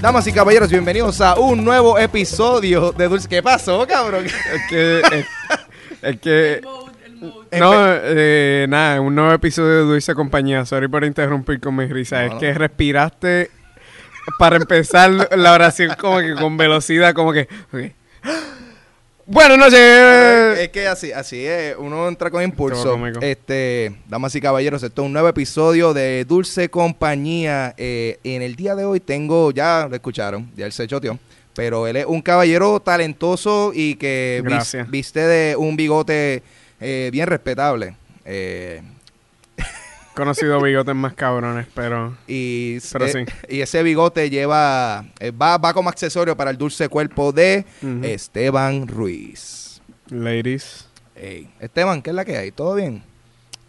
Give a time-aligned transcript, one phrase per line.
[0.00, 3.28] Damas y caballeros, bienvenidos a un nuevo episodio de Dulce.
[3.28, 4.24] ¿Qué pasó, cabrón?
[4.24, 4.32] Es
[4.70, 5.00] que.
[5.00, 5.26] Es,
[6.00, 6.60] es que.
[7.58, 10.64] No, eh, nada, un nuevo episodio de Dulce Compañía.
[10.64, 12.20] Sorry por interrumpir con mi risa.
[12.20, 12.38] No, es no.
[12.38, 13.50] que respiraste
[14.38, 17.48] para empezar la oración como que con velocidad, como que.
[17.72, 17.80] ok.
[19.26, 20.64] Bueno, no sé.
[20.64, 22.96] Es que así, así es, uno entra con impulso.
[23.20, 27.72] Este, damas y caballeros, esto es un nuevo episodio de Dulce Compañía.
[27.78, 31.16] Eh, en el día de hoy tengo, ya lo escucharon, ya él se choteó,
[31.54, 36.42] pero él es un caballero talentoso y que vis- viste de un bigote
[36.80, 37.94] eh, bien respetable.
[38.24, 38.82] Eh,
[40.20, 42.14] Conocido bigotes más cabrones, pero.
[42.28, 43.32] y, Pero eh, sí.
[43.48, 47.64] y ese bigote lleva, eh, va, va como accesorio para el dulce cuerpo de.
[48.02, 49.80] Esteban Ruiz.
[50.10, 52.50] Ladies, Ey, Esteban, ¿qué es la que hay?
[52.52, 53.02] ¿Todo bien?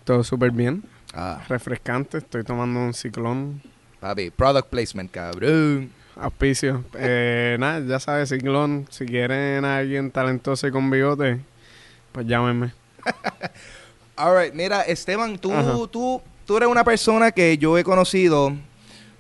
[0.03, 0.83] todo súper bien.
[1.13, 2.17] Ah, Refrescante.
[2.17, 3.61] Estoy tomando un ciclón.
[4.01, 5.89] papi, product placement, cabrón.
[6.17, 6.83] Auspicio.
[6.95, 8.87] Eh, nada, ya sabes, ciclón.
[8.89, 11.39] Si quieren a alguien talentoso y con bigote,
[12.11, 12.73] pues llámenme.
[14.17, 15.73] All right, mira, Esteban, tú, Ajá.
[15.91, 18.53] tú, tú eres una persona que yo he conocido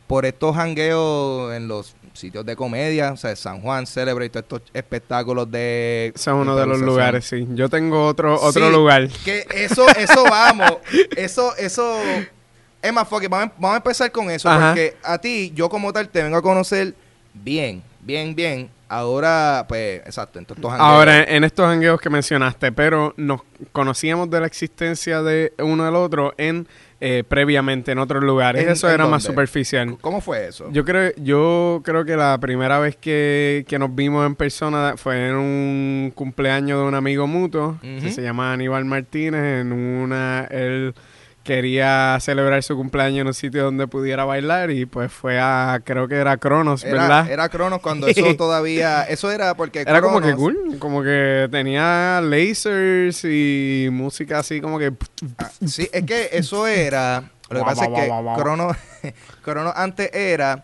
[0.07, 4.75] por estos hangueos en los sitios de comedia, o sea, San Juan Celebrate, todos estos
[4.75, 6.11] espectáculos de...
[6.13, 7.47] Ese es uno de los lugares, sí.
[7.51, 9.07] Yo tengo otro, otro Sí, lugar.
[9.23, 10.73] Que eso, eso vamos,
[11.15, 11.95] eso, eso...
[12.81, 14.69] Es más, vamos, a- vamos a empezar con eso, Ajá.
[14.69, 16.93] porque a ti, yo como tal, te vengo a conocer
[17.33, 18.69] bien, bien, bien.
[18.89, 20.81] Ahora, pues, exacto, en estos hangueos.
[20.81, 25.95] Ahora, en estos hangueos que mencionaste, pero nos conocíamos de la existencia de uno del
[25.95, 26.67] otro en
[27.03, 28.63] eh, previamente en otros lugares.
[28.63, 29.97] ¿En- Eso en era más superficial.
[30.01, 30.69] ¿Cómo fue eso?
[30.71, 35.29] Yo creo, yo creo que la primera vez que, que nos vimos en persona fue
[35.29, 39.61] en un cumpleaños de un amigo mutuo que se llama Aníbal Martínez.
[39.61, 40.93] En una, él
[41.43, 46.07] quería celebrar su cumpleaños en un sitio donde pudiera bailar y pues fue a, creo
[46.07, 47.31] que era Cronos, Era, ¿verdad?
[47.31, 49.03] era Cronos cuando eso todavía...
[49.03, 54.77] Eso era porque Era como que cool, como que tenía lasers y música así como
[54.77, 54.93] que...
[55.37, 57.23] Ah, Sí, es que eso era...
[57.49, 58.07] Lo que pasa es que.
[58.37, 58.77] Cronos,
[59.41, 60.63] Cronos antes era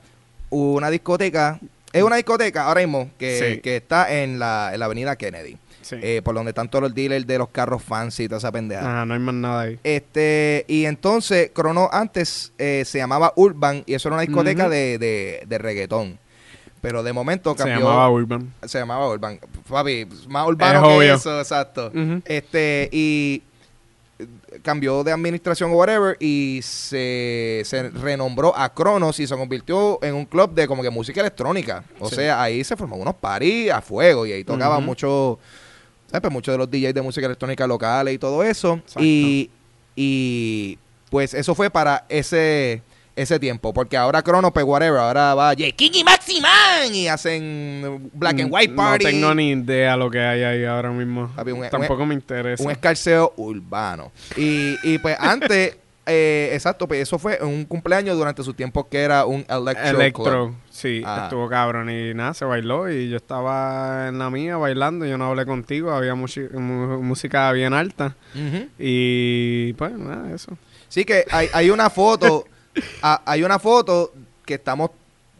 [0.50, 1.60] una discoteca...
[1.92, 3.62] Es una discoteca ahora mismo que, Sí.
[3.62, 5.58] que está en la, en la avenida Kennedy.
[5.88, 5.96] Sí.
[6.02, 8.82] eh, por donde están todos los dealers de los carros fancy y toda esa pendeja.
[8.82, 9.80] Ajá, no hay más nada ahí.
[9.84, 14.98] Este, y entonces Cronos antes eh, se llamaba Urban y eso era una discoteca de,
[14.98, 16.20] de, de reggaetón.
[16.82, 17.80] Pero de momento Se cambió...
[17.80, 18.54] llamaba Urban.
[18.66, 19.40] se llamaba Urban.
[19.68, 21.14] Papi, más urbano Es que obvio.
[21.16, 21.92] eso, exacto.
[22.26, 23.42] Este, y
[24.64, 30.16] cambió de administración o whatever y se, se renombró a Cronos y se convirtió en
[30.16, 31.84] un club de como que música electrónica.
[32.00, 32.16] O Sí.
[32.16, 34.86] sea, ahí se formó unos paris a fuego y ahí tocaban Ujú.
[34.86, 35.40] mucho,
[36.08, 36.22] ¿sabes?
[36.22, 38.74] Pues muchos de los DJs de música electrónica locales y todo eso.
[38.76, 39.00] Exacto.
[39.04, 39.50] Y,
[39.96, 40.78] y
[41.10, 42.82] pues eso fue para ese
[43.16, 45.72] ese tiempo, porque ahora Cronos, pues whatever, ahora va J.
[45.76, 49.06] King y Maximan y hacen Black and White Party.
[49.06, 51.28] Mm, No tengo ni idea lo que hay ahí ahora mismo.
[51.36, 52.64] Papi, un- Tampoco me interesa.
[52.64, 54.12] un escarceo urbano.
[54.36, 55.76] Y, y pues antes,
[56.08, 59.88] eh, exacto, pues eso fue en un cumpleaños durante su tiempo que era un electro,
[60.00, 60.56] Electro, club.
[60.72, 61.22] sí, Ah.
[61.26, 65.26] estuvo cabrón y nada, se bailó y yo estaba en la mía bailando, yo no
[65.26, 68.16] hablé contigo, había música bien alta
[68.80, 70.58] y pues nada, eso.
[70.90, 72.46] Sí que hay, hay una foto,
[73.02, 74.14] a- hay una foto
[74.46, 74.92] que estamos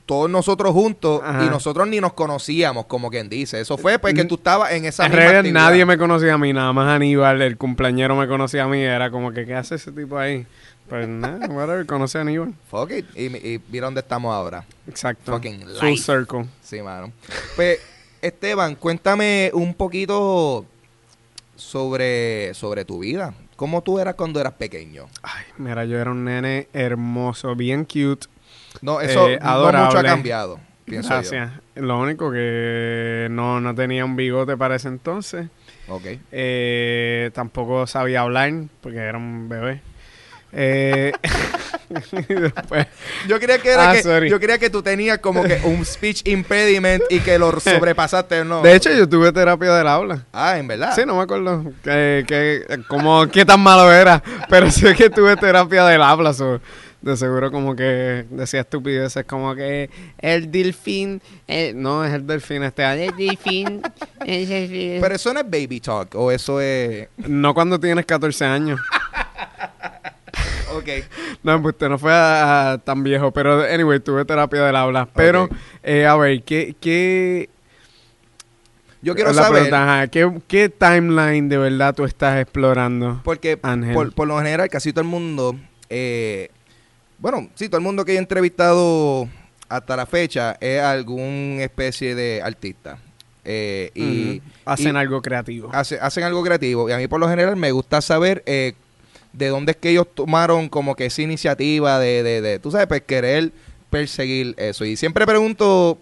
[0.08, 1.46] todos nosotros juntos Ajá.
[1.46, 3.60] y nosotros ni nos conocíamos, como quien dice.
[3.62, 5.62] Eso fue porque tú estabas en esa En misma realidad actividad.
[5.62, 9.12] nadie me conocía a mí, nada más Aníbal, el cumpleañero me conocía a mí, era
[9.12, 10.48] como que ¿qué hace ese tipo ahí?
[10.90, 12.54] Pues nada, whatever, conoce a Aníbal.
[12.72, 13.06] Fuck it.
[13.16, 14.66] Y, y mira dónde estamos ahora.
[14.88, 15.34] Exacto.
[15.34, 15.98] Fucking Full life.
[16.02, 16.46] circle.
[16.64, 17.12] Sí, mano.
[17.56, 17.78] Pues,
[18.22, 20.66] Esteban, cuéntame un poquito
[21.56, 23.34] sobre, sobre tu vida.
[23.56, 25.08] ¿Cómo tú eras cuando eras pequeño?
[25.24, 28.28] Ay, mira, yo era un nene hermoso, bien cute.
[28.82, 31.52] No, eso Eh, no mucho ha cambiado, pienso Gracias.
[31.76, 35.48] Lo único que no, no tenía un bigote para ese entonces.
[35.88, 35.96] yo.
[35.96, 36.06] Ok.
[36.32, 38.52] Eh, tampoco sabía hablar
[38.82, 39.82] porque era un bebé.
[40.54, 41.12] Eh,
[42.28, 42.88] después,
[43.28, 44.30] Yo creía que era Ah, que sorry.
[44.30, 48.62] yo creía que tú tenías como que un speech impediment y que lo sobrepasaste, no.
[48.62, 50.26] de hecho, yo tuve terapia del habla.
[50.34, 50.94] ah, en verdad.
[50.96, 55.36] Sí, no me acuerdo que, que, como, qué tan malo era, pero sé que tuve
[55.36, 56.34] terapia del habla.
[56.34, 56.60] so,
[57.08, 59.90] de seguro como que decía estupideces como que
[60.20, 63.82] el delfín, eh, no es el delfín este, el delfín,
[64.26, 68.80] Pero eso no es baby talk o eso es no cuando tienes 14 años.
[70.74, 70.90] Ok.
[71.44, 75.08] No, pues usted no fue a- a tan viejo, pero anyway, tuve terapia del habla.
[75.16, 75.50] Pero,
[75.82, 77.50] eh, a ver, ¿qué, qué,
[79.02, 83.22] Yo quiero la saber pregunta, ajá, ¿qué, qué timeline de verdad tú estás explorando?
[83.24, 83.94] porque Ángel.
[83.94, 85.56] por, por lo general casi todo el mundo
[85.90, 86.50] eh,
[87.20, 89.28] bueno, sí, todo el mundo que he entrevistado
[89.70, 92.98] hasta la fecha es algún especie de artista.
[93.50, 95.70] Eh, y hacen y- algo creativo.
[95.74, 96.90] hace- hacen algo creativo.
[96.90, 98.74] Y a mí por lo general me gusta saber eh,
[99.34, 102.88] de dónde es que ellos tomaron como que esa iniciativa de, de, de, tú sabes,
[102.88, 103.52] pues querer
[103.90, 104.84] perseguir eso.
[104.84, 105.98] Y siempre pregunto,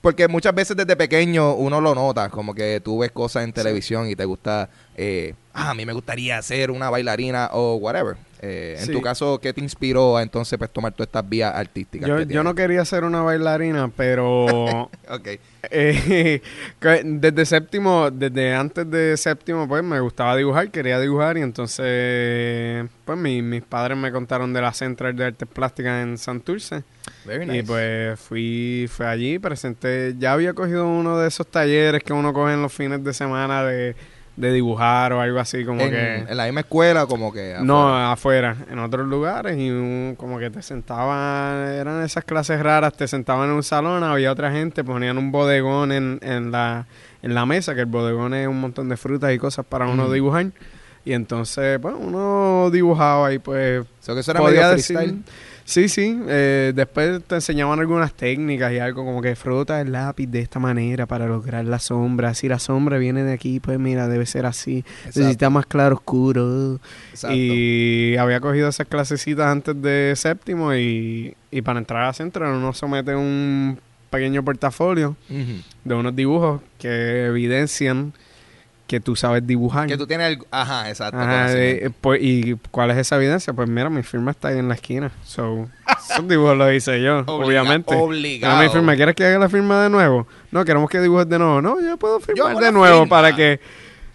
[0.00, 4.08] porque muchas veces desde pequeño uno lo nota, como que tú ves cosas en televisión
[4.08, 8.16] y te gusta, eh, ah, a mí me gustaría ser una bailarina o whatever.
[8.42, 8.92] Eh, en Sí.
[8.92, 12.08] tu caso, ¿qué te inspiró a entonces pues tomar todas estas vías artísticas?
[12.08, 15.28] Yo, yo no quería ser una bailarina, pero Ok.
[15.70, 16.42] eh,
[17.04, 23.18] desde séptimo, desde antes de séptimo, pues me gustaba dibujar, quería dibujar y entonces, pues
[23.18, 26.82] mi- mis padres me contaron de la Central de Artes Plásticas en Santurce
[27.24, 27.64] Very y nice.
[27.64, 32.54] pues fui, fui allí, presenté, ya había cogido uno de esos talleres que uno coge
[32.54, 33.94] en los fines de semana de,
[34.36, 36.16] de dibujar o algo así como en, que...
[36.28, 37.56] en la misma escuela, como que.
[37.62, 38.50] No, afuera.
[38.50, 43.08] afuera, en otros lugares y un- como que te sentaban, eran esas clases raras, te
[43.08, 46.86] sentaban en un salón, había otra gente, ponían un bodegón en, en, la,
[47.22, 50.10] en la mesa, que el bodegón es un montón de frutas y cosas para uno
[50.10, 50.46] dibujar.
[51.04, 55.22] Y entonces, pues, uno dibujaba y pues So que eso era podía medio decir- freestyle.
[55.66, 56.18] Sí, sí.
[56.28, 60.60] eh, después te enseñaban algunas técnicas y algo como que frota el lápiz de esta
[60.60, 62.34] manera para lograr la sombra.
[62.34, 64.78] Si la sombra viene de aquí, pues mira, debe ser así.
[64.78, 65.20] Exacto.
[65.20, 66.78] Necesita más claro oscuro.
[67.10, 67.36] Exacto.
[67.36, 72.72] Y había cogido esas clasecitas antes de séptimo y, y para entrar a Central uno
[72.72, 73.78] somete un
[74.08, 75.16] pequeño portafolio
[75.84, 78.12] de unos dibujos que evidencian
[78.86, 79.88] que tú sabes dibujar.
[79.88, 80.38] Que tú tienes el...
[80.50, 81.18] Ajá, exacto.
[81.18, 81.86] Ajá, conocimiento.
[81.86, 83.52] eh, pues, ¿Y cuál es esa evidencia?
[83.52, 85.10] Pues mira, mi firma está ahí en la esquina.
[85.24, 85.68] So,
[86.10, 87.94] esos dibujos los hice yo, Obliga- obviamente.
[87.96, 88.62] Obligado.
[88.62, 90.26] Mi firma, ¿quieres que haga la firma de nuevo?
[90.52, 91.60] No, queremos que dibujes de nuevo.
[91.60, 93.08] No, yo puedo firmar de nuevo firma.
[93.16, 93.60] para que...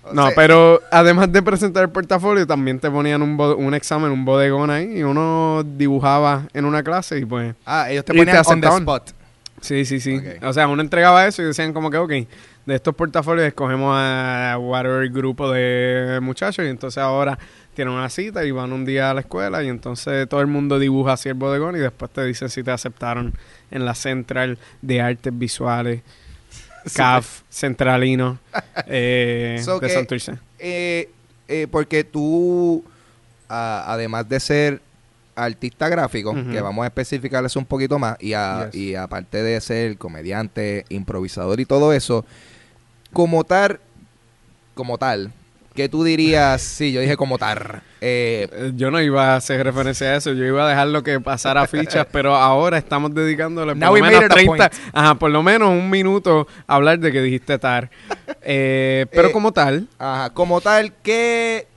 [0.04, 4.10] O No, sea, pero además de presentar el portafolio, también te ponían un, un examen,
[4.12, 7.54] un bodegón ahí, y uno dibujaba en una clase y pues...
[7.68, 9.12] Ah, ellos te y te ponían on the spot.
[9.60, 10.20] Sí, sí, sí.
[10.42, 12.12] O sea, uno entregaba eso y decían como que, ok,
[12.66, 17.38] de estos portafolios escogemos a whatever grupo de muchachos y entonces ahora
[17.74, 20.78] tienen una cita y van un día a la escuela y entonces todo el mundo
[20.78, 23.34] dibuja así el bodegón y después te dicen si te aceptaron
[23.72, 26.02] en la Central de Artes Visuales,
[26.96, 28.40] CAF, Centralino,
[28.88, 30.34] eh, So de que- Santurce.
[30.60, 31.10] Eh,
[31.48, 32.84] eh, porque tú,
[33.50, 34.82] a- además de ser
[35.36, 38.76] artista gráfico, que vamos a especificar eso un poquito más, y, a- Yes.
[38.82, 42.26] y aparte de ser comediante, improvisador y todo eso,
[43.14, 43.80] como tal,
[44.74, 45.32] como tal,
[45.76, 46.62] ¿qué tú dirías?
[46.62, 47.82] Sí, yo dije como tal.
[48.02, 51.20] Eh, Eh, Yo no iba a hacer referencia a eso, yo iba a dejarlo que
[51.20, 54.74] pasara fichas, pero ahora estamos dedicándole por Now lo menos it a 30, point.
[54.94, 57.90] ajá, por lo menos un minuto a hablar de que dijiste tar.
[58.44, 61.68] Eh, pero Eh, como tal, Ajá, como tal, ¿qué,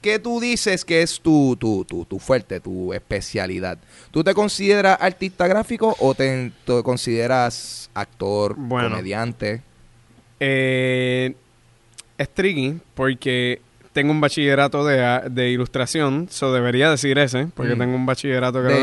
[0.00, 3.76] qué tú dices que es tu, tu, tu, tu fuerte, tu especialidad?
[4.12, 8.90] ¿Tú te consideras artista gráfico o te, te consideras actor, Bueno.
[8.90, 9.62] comediante?
[10.40, 11.34] Eh,
[12.18, 13.60] es tricky porque
[13.92, 17.78] tengo un bachillerato de, de ilustración, eso debería decir ese, porque Mm.
[17.78, 18.74] tengo un bachillerato que De-.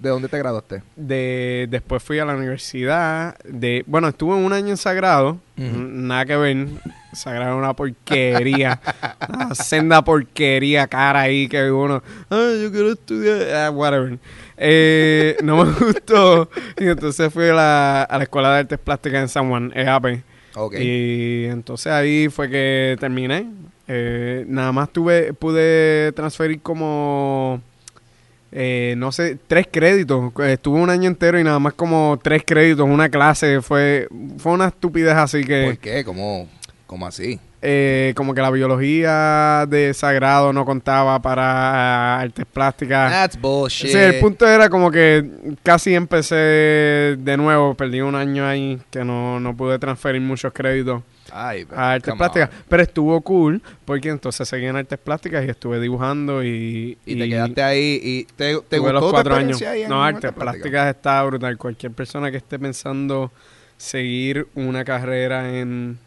[0.00, 0.82] ¿De dónde te graduaste?
[0.96, 3.36] De, después fui a la universidad.
[3.44, 5.38] De, bueno, estuve un año en Sagrado.
[5.56, 6.66] Nada que ver.
[7.12, 8.80] Sagrado es una porquería.
[9.28, 12.02] una senda porquería cara ahí que uno.
[12.30, 13.54] Ay, yo quiero estudiar.
[13.54, 14.18] ah, whatever.
[14.56, 16.48] Eh, no me gustó.
[16.78, 20.22] Y entonces fui a la, a la Escuela de Artes Plásticas en San Juan, EAP.
[20.78, 23.46] Y entonces ahí fue que terminé.
[23.86, 27.62] Eh, nada más tuve, pude transferir como
[28.50, 30.32] eh, no sé, tres créditos.
[30.40, 33.60] Estuve un año entero y nada más como tres créditos, una clase.
[33.60, 35.66] Fue, fue una estupidez así que...
[35.66, 36.04] ¿Por qué?
[36.04, 36.48] ¿Cómo,
[36.86, 37.38] cómo así?
[37.60, 43.10] Eh, como que la biología de sagrado no contaba para artes plásticas.
[43.10, 43.90] That's bullshit.
[43.90, 45.28] Sí, el punto era como que
[45.62, 51.02] casi empecé de nuevo, perdí un año ahí que no, no pude transferir muchos créditos
[51.32, 52.64] Ay, a artes plásticas, on.
[52.68, 56.96] pero estuvo cool porque entonces seguí en artes plásticas y estuve dibujando y...
[57.04, 59.60] Y, te quedaste ahí y te, te gustó los cuatro años.
[59.88, 61.58] No, artes artes plásticas está brutal.
[61.58, 63.32] Cualquier persona que esté pensando
[63.76, 65.98] seguir una carrera en...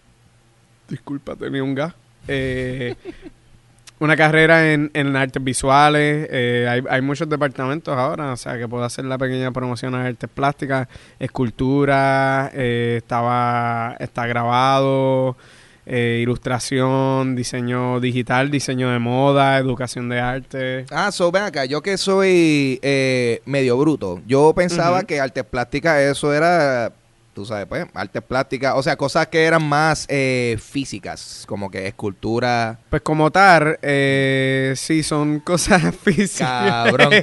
[0.92, 1.94] Disculpa, tenía un gas.
[2.28, 2.96] Eh,
[4.00, 6.28] una carrera en, en artes visuales.
[6.30, 10.06] eh, hay, hay muchos departamentos ahora, o sea, que puedo hacer la pequeña promoción a
[10.06, 15.38] artes plásticas, escultura, eh, estaba, está grabado,
[15.86, 20.86] eh, ilustración, diseño digital, diseño de moda, educación de arte.
[20.92, 26.00] Ah, so ven acá, yo que soy eh, medio bruto, yo pensaba que artes plásticas
[26.00, 26.94] eso era,
[27.34, 31.88] tú sabes, pues, artes plásticas, o sea, cosas que eran más eh, físicas, como que
[31.88, 32.80] escultura.
[32.90, 36.50] Pues como tal, eh, sí, son cosas físicas.
[36.50, 37.12] Cabrón.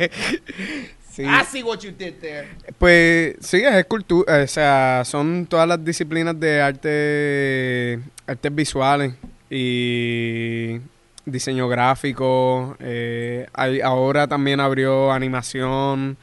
[1.19, 1.25] Sí.
[1.51, 2.47] see what you did there.
[2.79, 9.15] Pues sí, es escultura, o sea, son todas las disciplinas de arte, artes visuales
[9.51, 10.79] y
[11.25, 12.77] diseño gráfico.
[12.79, 16.17] eh, hay- ahora también abrió animación,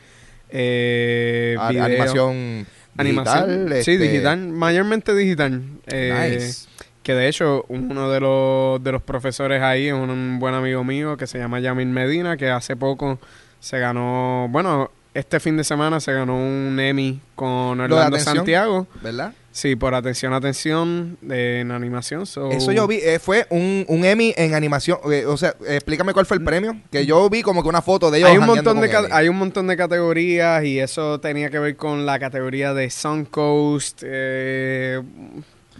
[0.50, 1.84] eh, A- video.
[1.84, 2.66] animación
[2.98, 3.84] Animación, digital.
[3.84, 5.62] sí, este, digital, mayormente digital.
[5.88, 6.68] Eh, Nice.
[7.04, 11.18] Que de hecho, uno de los, de los profesores ahí es un, buen amigo mío
[11.18, 13.20] que se llama Yamil Medina, que hace poco
[13.60, 18.18] se ganó, bueno, este fin de semana se ganó un Emmy con de Orlando.
[18.18, 18.88] Santiago.
[19.04, 19.34] ¿Verdad?
[19.56, 22.26] Sí, por atención, atención de, en animación.
[22.26, 24.98] so- Eso yo vi, eh, fue un, un Emmy en animación.
[25.10, 26.76] eh, o sea, explícame cuál fue el premio.
[26.92, 28.32] Que yo vi como que una foto de ellos.
[28.32, 32.06] Hay un, montón de hay un montón de categorías y eso tenía que ver con
[32.06, 34.02] la categoría de Suncoast.
[34.06, 35.02] Eh,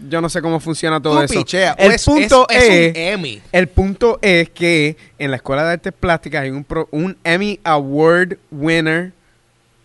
[0.08, 1.34] yo no sé cómo funciona todo Tú eso.
[1.34, 3.42] pichea, El es- punto es, es es- un Emmy.
[3.52, 7.60] El punto es que en la Escuela de Artes Plásticas hay un, pro- un Emmy
[7.62, 9.12] Award winner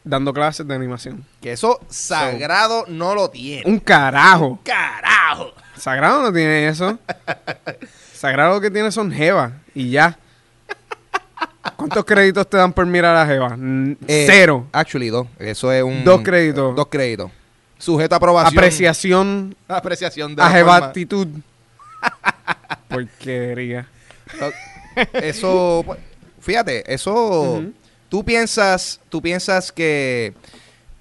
[0.03, 1.25] dando clases de animación.
[1.41, 3.63] Que eso sagrado no lo tiene.
[3.65, 4.59] Un carajo.
[4.63, 5.53] carajo.
[5.77, 6.97] Sagrado no tiene eso.
[8.13, 10.17] Sagrado lo que tiene son Jeva y ya.
[11.75, 13.55] ¿Cuántos créditos te dan por mirar a Jeva?
[14.07, 14.67] Eh, Cero.
[14.71, 15.27] Actually, dos.
[15.39, 16.03] Eso es un.
[16.03, 16.75] Dos créditos.
[16.75, 17.31] Dos créditos.
[17.77, 18.57] Sujeto a aprobación.
[18.57, 20.87] Apreciación Apreciación de a la Jeva forma.
[20.87, 21.27] actitud.
[22.87, 23.87] Porquería.
[25.13, 25.99] Eso, pues,
[26.39, 27.63] fíjate, eso.
[28.11, 30.33] Tú piensas, tú piensas que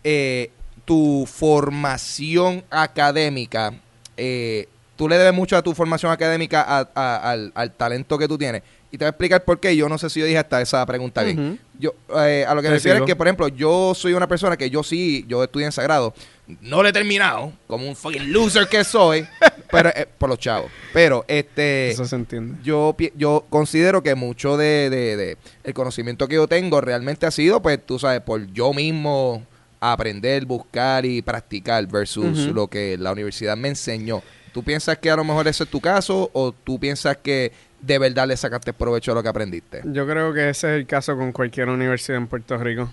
[0.04, 0.50] eh,
[0.84, 3.74] tu formación académica,
[4.16, 8.28] eh, tú le debes mucho a tu formación académica a- a- al, al talento que
[8.28, 8.62] tú tienes.
[8.92, 9.74] Y te voy a explicar por qué.
[9.76, 11.60] Yo no sé si yo dije hasta esa pregunta bien.
[11.78, 14.56] Yo, eh, a lo que me refiero es que, por ejemplo, yo soy una persona
[14.56, 16.12] que yo sí, yo estudié en Sagrado.
[16.60, 19.26] No lo he terminado, como un fucking loser que soy,
[19.70, 20.70] pero eh, por los chavos.
[20.92, 22.58] Pero, este Eso se entiende.
[22.62, 27.26] yo, pi- yo considero que mucho de, de- de el conocimiento que yo tengo realmente
[27.26, 29.44] ha sido, pues, tú sabes, por yo mismo
[29.80, 32.54] aprender, buscar y practicar versus Ujú.
[32.54, 34.22] lo que la universidad me enseñó.
[34.52, 37.98] ¿Tú piensas que a lo mejor ese es tu caso o tú piensas que de
[37.98, 39.80] verdad le sacaste provecho a lo que aprendiste?
[39.84, 42.92] Yo creo que ese es el caso con cualquier universidad en Puerto Rico.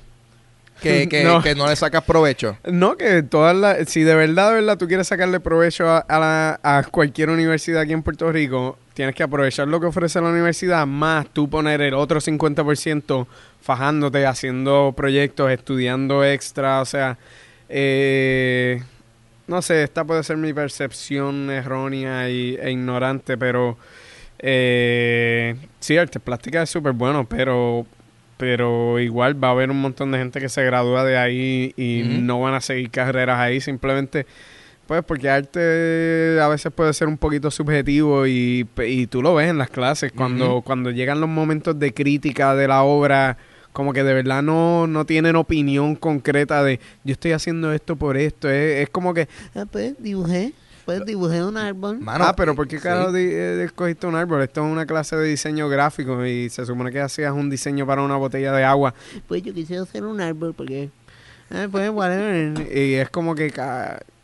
[0.81, 1.41] Que, que, No.
[1.41, 2.57] que no le sacas provecho.
[2.65, 3.89] No, que todas las...
[3.89, 7.81] Si de verdad, de verdad tú quieres sacarle provecho a, a la- a cualquier universidad
[7.81, 11.81] aquí en Puerto Rico, tienes que aprovechar lo que ofrece la universidad, más tú poner
[11.81, 13.27] el otro 50%
[13.61, 17.17] fajándote, haciendo proyectos, estudiando extra, o sea...
[17.69, 18.81] eh,
[19.47, 23.77] no sé, esta puede ser mi percepción errónea y, e ignorante, pero...
[24.39, 27.85] Eh, sí, artes plásticas es súper bueno, pero
[28.37, 32.03] pero igual va a haber un montón de gente que se gradúa de ahí y
[32.21, 34.25] no van a seguir carreras ahí simplemente
[34.85, 39.49] pues porque arte a veces puede ser un poquito subjetivo y, y tú lo ves
[39.49, 40.13] en las clases.
[40.13, 43.37] Cuando cuando llegan los momentos de crítica de la obra
[43.73, 48.17] como que de verdad no, no tienen opinión concreta de yo estoy haciendo esto por
[48.17, 50.53] esto es, es como que Ah, pues dibujé,
[50.87, 51.99] pues dibujé un árbol.
[51.99, 52.83] Mano, ah, pero ¿por qué sí.
[52.83, 54.41] carajo di- eh, escogiste un árbol?
[54.41, 58.01] Esto es una clase de diseño gráfico y se supone que hacías un diseño para
[58.01, 58.93] una botella de agua.
[59.27, 60.89] Pues yo quise hacer un árbol porque,
[61.51, 62.65] ah, pues whatever.
[62.75, 63.53] Y es como que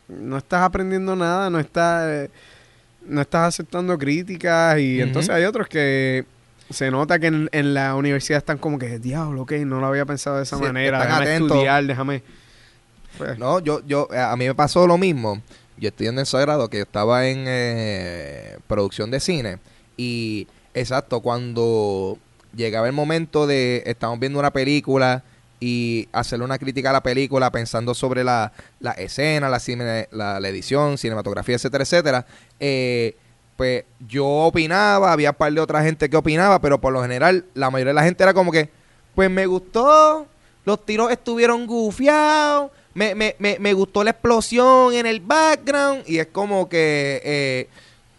[0.08, 2.30] no estás aprendiendo nada, no estás, eh,
[3.06, 6.24] no estás aceptando críticas y entonces hay otros que
[6.70, 10.06] se nota que en, en la universidad están como que, diablo, ok, no lo había
[10.06, 11.50] pensado de esa Sí, manera, déjame atentos.
[11.52, 12.22] estudiar, déjame...
[13.18, 15.40] Pues, No, yo, yo, a a mí me pasó lo mismo.
[15.76, 19.58] Yo estudiando en Sagrado, que estaba en eh, producción de cine.
[19.96, 22.18] Y, exacto, cuando
[22.54, 25.22] llegaba el momento de, estamos viendo una película
[25.60, 30.38] y hacerle una crítica a la película pensando sobre la, la escena, la, cine- la,
[30.40, 32.26] la edición, cinematografía, etcétera, etcétera,
[32.60, 33.16] eh,
[33.56, 37.44] pues yo opinaba, había un par de otra gente que opinaba, pero por lo general
[37.54, 38.68] la mayoría de la gente era como que,
[39.14, 40.26] pues me gustó,
[40.64, 46.18] los tiros estuvieron gufiados, me, me, me, me gustó la explosión en el background y
[46.18, 47.20] es como que...
[47.24, 47.68] Eh,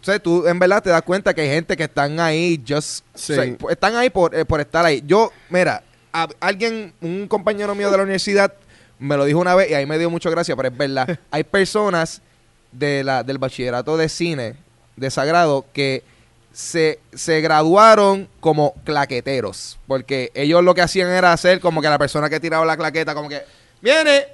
[0.00, 3.04] o sea, tú en verdad te das cuenta que hay gente que están ahí just
[3.14, 3.32] Sí.
[3.32, 5.02] o sea, p- están ahí por, eh, por estar ahí.
[5.04, 8.52] Yo, mira, a- alguien, un compañero mío de la universidad
[9.00, 11.18] me lo dijo una vez y ahí me dio mucho gracia, pero es verdad.
[11.32, 12.22] Hay personas
[12.70, 14.54] de la, del bachillerato de cine,
[14.94, 16.04] de sagrado, que
[16.52, 19.76] se, se graduaron como claqueteros.
[19.88, 23.12] Porque ellos lo que hacían era hacer como que la persona que tiraba la claqueta,
[23.12, 23.42] como que,
[23.80, 24.24] viene,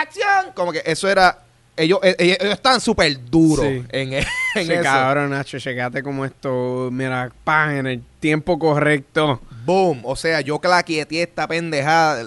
[0.00, 0.52] acción.
[0.54, 1.38] Como que eso era,
[1.76, 3.84] ellos, eh, ellos, ellos estaban súper duros Sí.
[3.90, 4.24] en, en
[4.54, 4.82] Sí, eso.
[4.82, 9.40] cabrón, Nacho, checate como esto, mira, pan, en el tiempo correcto.
[9.64, 10.00] Boom.
[10.04, 12.26] O sea, yo claqueteé esta pendejada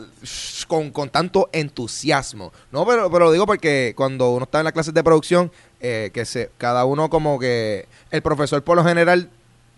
[0.68, 2.54] con, con tanto entusiasmo.
[2.72, 6.12] No, pero, pero lo digo porque cuando uno está en las clases de producción, eh,
[6.14, 7.88] que se, cada uno como que...
[8.12, 9.30] El profesor por lo general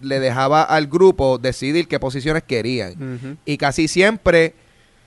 [0.02, 3.40] le dejaba al grupo decidir qué posiciones querían.
[3.46, 4.54] Y casi siempre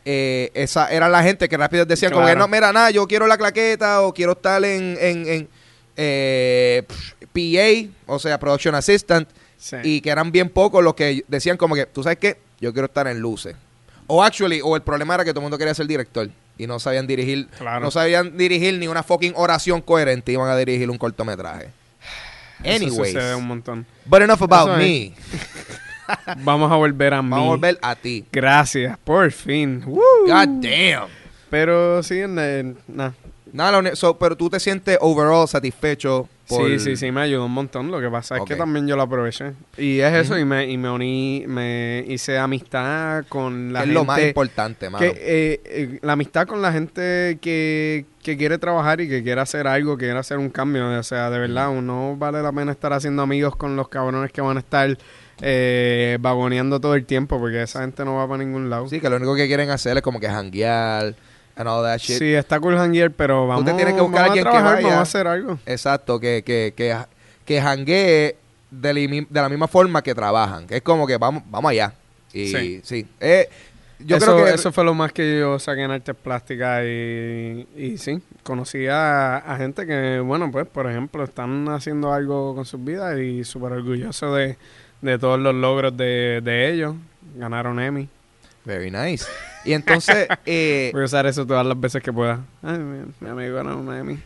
[0.08, 2.46] eh, esa era la gente que rápido decían como que Claro.
[2.46, 5.48] no, mira, nada, yo quiero la claqueta o quiero estar en, en, en,
[5.96, 6.84] eh,
[7.32, 9.76] PA, o sea, Production Assistant Sí.
[9.82, 12.86] y que eran bien pocos los que decían como que, tú sabes qué, yo quiero
[12.86, 13.56] estar en luces.
[14.06, 16.78] O actually, o el problema era que todo el mundo quería ser director y no
[16.78, 17.80] sabían dirigir, Claro.
[17.80, 21.70] no sabían dirigir ni una fucking oración coherente, iban a dirigir un cortometraje.
[22.62, 23.86] Eso Anyways, sucede un montón.
[24.04, 25.12] but enough about Eso me.
[26.08, 26.44] es.
[26.44, 27.30] Vamos a volver a mí.
[27.30, 28.24] Vamos a volver a ti.
[28.32, 29.82] Gracias, por fin.
[29.86, 30.00] Woo.
[30.26, 31.08] God damn.
[31.50, 32.22] Pero sí.
[33.52, 36.68] Nada, so, pero tú te sientes overall satisfecho por...
[36.68, 37.90] Sí, sí, sí, me ayudó un montón.
[37.90, 39.52] Lo que pasa es que también yo lo aproveché.
[39.78, 43.94] Y es eso, y, me, y me uní, me hice amistad con la es gente.
[43.94, 44.98] lo más importante, mano.
[44.98, 49.40] que, eh, eh, la amistad con la gente que, que quiere trabajar y que quiere
[49.40, 50.90] hacer algo, que quiere hacer un cambio.
[50.90, 54.40] O sea, de verdad, no vale la pena estar haciendo amigos con los cabrones que
[54.40, 54.98] van a estar
[55.40, 58.88] eh, vagoneando todo el tiempo, porque esa gente no va para ningún lado.
[58.88, 61.14] Sí, que lo único que quieren hacer es como que janguear
[61.56, 62.18] and all that shit.
[62.18, 64.98] Sí, está cool hanguear, pero vamos, te tienes que buscar a alguien que trabajar, vaya.
[64.98, 65.58] A hacer algo.
[65.66, 66.96] Exacto, que, que, que,
[67.44, 68.36] que janguee
[68.70, 70.66] de, la mi- de la misma forma que trabajan.
[70.66, 71.92] Que es como que vamos, vamos allá.
[72.32, 72.80] Y sí.
[72.84, 73.06] Sí.
[73.20, 73.48] Eh,
[73.98, 77.66] yo eso, creo que eso fue lo más que yo saqué en artes plásticas y,
[77.74, 82.66] y sí, conocí a, a gente que, bueno, pues, por ejemplo, están haciendo algo con
[82.66, 84.58] sus vidas y súper orgulloso de,
[85.06, 86.94] de todos los logros de, de ellos.
[87.36, 88.08] Ganaron Emmy.
[88.64, 89.24] Very nice.
[89.64, 92.40] Y entonces, eh, Voy a usar eso todas las veces que pueda.
[92.62, 94.18] Ay, mi, mi amigo ganó una Emmy.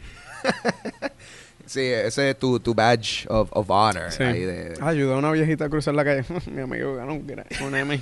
[1.67, 4.11] sí, ese es tu, tu badge of, of honor.
[4.11, 4.23] Sí.
[4.23, 6.25] ahí de- Ah, Ayudó a una viejita a cruzar la calle.
[6.51, 8.01] mi amigo ganó un una Emmy.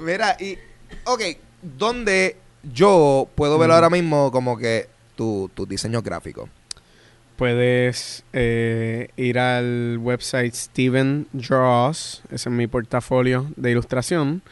[0.00, 0.58] Mira, y,
[1.04, 1.22] ok,
[1.62, 6.48] ¿dónde yo puedo ver ahora mismo como que tu, tu diseño gráfico?
[7.40, 14.42] Puedes eh, ir al website Steven Draws, ese es mi portafolio de ilustración.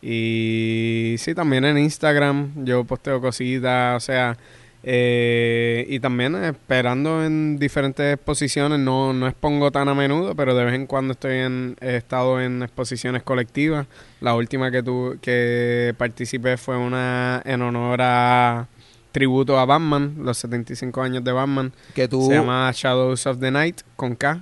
[0.00, 4.38] Y sí, también en Instagram yo posteo cositas, o sea,
[4.82, 10.64] eh, y también esperando en diferentes exposiciones, no, no expongo tan a menudo, pero de
[10.64, 13.86] vez en cuando estoy en, he estado en exposiciones colectivas.
[14.22, 18.68] La última que, tu, que participé fue una en honor a
[19.12, 21.72] tributo a Batman, los 75 años de Batman.
[21.94, 24.40] Que tú, Se llama Shadows of the Night con K.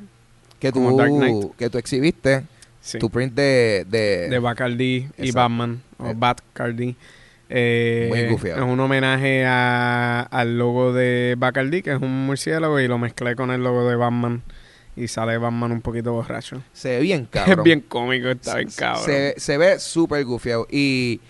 [0.58, 1.40] que como Dark Knight.
[1.40, 2.44] tú, que tú exhibiste
[2.80, 2.98] Sí.
[2.98, 3.84] tu print de...
[3.88, 5.32] de, de Bacardi y.
[5.32, 6.14] Batman, o Eh.
[6.16, 6.94] Batcardi.
[7.48, 8.64] Eh, Muy gufiado.
[8.64, 13.34] es un homenaje a- al logo de Bacardi, que es un murciélago, y lo mezclé
[13.36, 14.42] con el logo de Batman.
[14.96, 16.62] Y sale Batman un poquito borracho.
[16.72, 17.58] se ve bien cabrón.
[17.58, 19.04] Es bien cómico, está bien cabrón.
[19.04, 20.66] Se, se ve súper gufiado.
[20.70, 21.20] Y,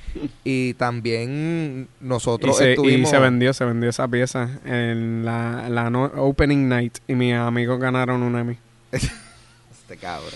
[0.44, 3.10] y también y, nosotros se, y estuvimos...
[3.10, 6.98] se vendió, se vendió esa pieza en la, la no- opening night.
[7.08, 8.56] Y mis amigos ganaron un Emmy.
[8.92, 10.30] Este cabrón.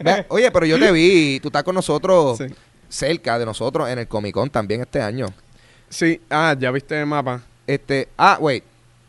[0.00, 2.44] Ve, Oye, pero yo te vi, tú estás con nosotros, Sí.
[2.88, 5.26] cerca de nosotros, en el Comic Con también este año.
[5.88, 7.40] Sí, ah, ya viste el mapa.
[7.66, 8.64] Este, ah, wait.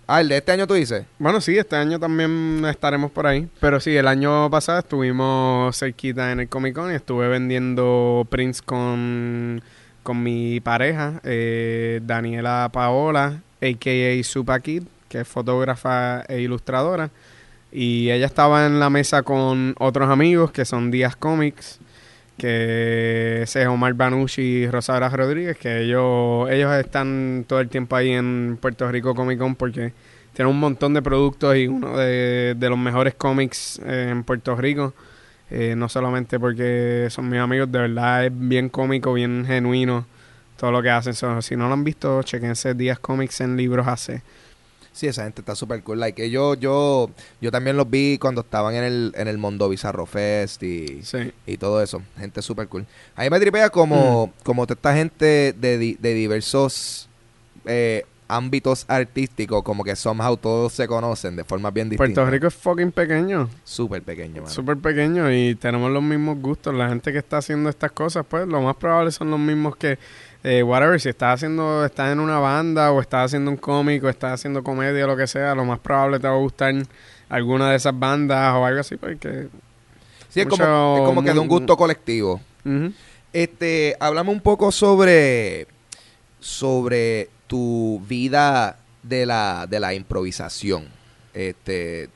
[0.09, 1.05] Ah, el de este año tú dices.
[1.19, 3.49] Bueno, sí, este año también estaremos por ahí.
[3.59, 8.61] Pero sí, el año pasado estuvimos cerquita en el Comic Con y estuve vendiendo prints
[8.61, 9.61] con,
[10.03, 14.23] con mi pareja, eh, Daniela Paola, a.k.a.
[14.23, 17.09] Supa Kid, que es fotógrafa e ilustradora.
[17.69, 21.79] Y ella estaba en la mesa con otros amigos que son Díaz Comics,
[22.37, 27.95] que ese es Omar Banucci y Rosaura Rodríguez, que ellos, ellos están todo el tiempo
[27.95, 29.93] ahí en Puerto Rico Comic Con porque
[30.33, 34.55] tienen un montón de productos y uno de, de los mejores cómics eh, en Puerto
[34.55, 34.93] Rico.
[35.49, 40.05] Eh, no solamente porque son mis amigos, de verdad es bien cómico, bien genuino
[40.57, 41.13] todo lo que hacen.
[41.41, 44.21] Si no lo han visto, chequense Díaz Comics en Libros AC.
[44.97, 45.99] Sí, esa gente está súper cool.
[45.99, 50.07] Like, yo, yo, yo también los vi cuando estaban en el, en el Mundo Bizarro
[50.07, 51.31] Fest y, Sí.
[51.45, 52.01] y todo eso.
[52.17, 52.83] Gente súper cool.
[53.15, 57.07] A mí me tripea como, como toda esta gente de, de diversos
[57.65, 62.15] eh, ámbitos artísticos, como que somehow todos se conocen de formas bien distintas.
[62.15, 64.53] Puerto Rico es fucking pequeño, Súper pequeño, mano.
[64.53, 66.73] súper pequeño y tenemos los mismos gustos.
[66.73, 69.99] La gente que está haciendo estas cosas, pues lo más probable son los mismos que,
[70.49, 74.09] eh, whatever, si estás haciendo, estás en una banda o estás haciendo un cómic o
[74.09, 76.73] estás haciendo comedia o lo que sea, lo más probable te va a gustar
[77.29, 79.47] alguna de esas bandas o algo así, porque...
[80.29, 82.39] Sí, es como, mucho- es como que de un gusto colectivo.
[83.33, 85.67] Este, háblame un poco sobre,
[86.39, 90.85] sobre tu vida de la, de la improvisación.
[91.33, 92.09] Este,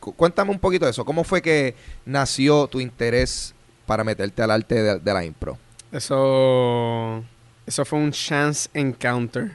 [0.00, 1.04] cu- cuéntame un poquito de eso.
[1.04, 1.74] ¿Cómo fue que
[2.06, 3.54] nació tu interés
[3.86, 5.58] para meterte al arte de, de la impro?
[5.92, 7.22] Eso,
[7.66, 9.52] eso fue un chance encounter.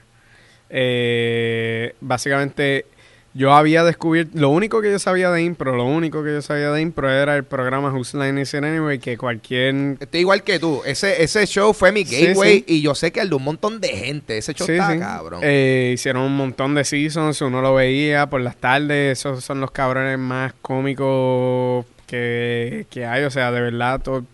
[0.69, 2.85] Eh, básicamente,
[3.33, 6.71] yo había descubierto, lo único que yo sabía de impro, lo único que yo sabía
[6.71, 9.97] de impro era el programa Whose Line Is It Anyway, que cualquier...
[9.99, 10.81] Estoy igual que tú.
[10.85, 12.65] Ese, ese show fue mi gateway sí.
[12.67, 14.37] y yo sé que el de un montón de gente.
[14.37, 15.41] Ese show Sí, está cabrón.
[15.43, 19.71] Eh, hicieron un montón de seasons, uno lo veía por las tardes, esos son los
[19.71, 24.25] cabrones más cómicos que, que hay, o sea, de verdad, todo,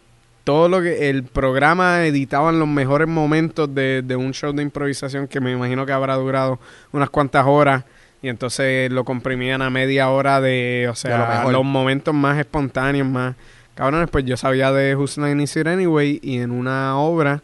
[0.45, 5.27] todo lo que el programa editaban los mejores momentos de, de un show de improvisación
[5.27, 6.59] que me imagino que habrá durado
[6.93, 7.83] unas cuantas horas
[8.21, 12.39] y entonces lo comprimían a media hora de, o De sea, lo los momentos más
[12.39, 13.35] espontáneos, más
[13.75, 17.41] cabrones, pues yo sabía de Who's Line Is It Anyway y en una obra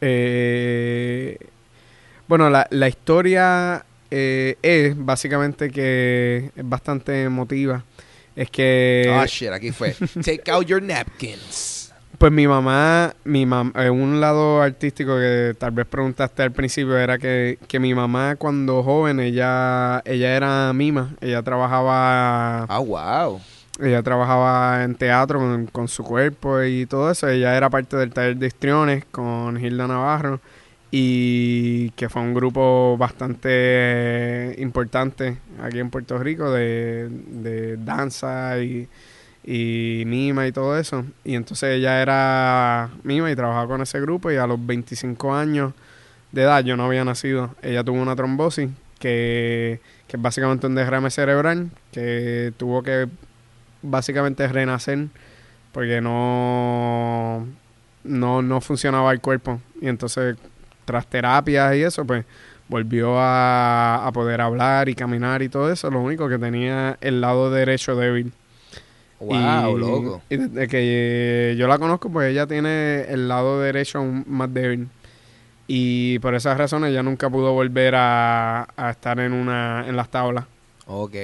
[0.00, 1.38] eh,
[2.26, 7.84] bueno, la, la historia eh, es básicamente que es bastante emotiva.
[8.34, 9.94] Es que, Ah, shit, aquí fue.
[10.24, 11.81] Take out your napkins.
[12.22, 16.96] Pues mi mamá, mi mam eh, un lado artístico que tal vez preguntaste al principio
[16.96, 23.40] era que, que mi mamá cuando joven, ella, ella era mima, ella trabajaba, Ah, wow.
[23.80, 27.26] ella trabajaba en teatro con, con su cuerpo y todo eso.
[27.26, 30.38] Ella era parte del taller de histriones con Hilda Navarro
[30.92, 38.86] y que fue un grupo bastante importante aquí en Puerto Rico de, de danza y,
[39.44, 41.04] y mima y todo eso.
[41.24, 45.72] Y entonces ella era mima y trabajaba con ese grupo y a los 25 años
[46.32, 50.74] de edad, yo no había nacido, ella tuvo una trombosis que, que es básicamente un
[50.74, 53.08] derrame cerebral que tuvo que
[53.82, 55.08] básicamente renacer
[55.72, 57.46] porque no,
[58.04, 59.60] no, no funcionaba el cuerpo.
[59.80, 60.36] Y entonces,
[60.84, 62.24] tras terapias y eso, pues
[62.68, 65.90] volvió a, a poder hablar y caminar y todo eso.
[65.90, 68.32] Lo único que tenía el lado derecho débil.
[69.26, 70.22] Wow, Y- loco.
[70.30, 74.88] Y desde que yo la conozco, pues ella tiene el lado derecho aún más débil.
[75.68, 80.10] Y por esas razones ella nunca pudo volver a, a estar en una en las
[80.10, 80.44] tablas.
[80.86, 81.14] Ok.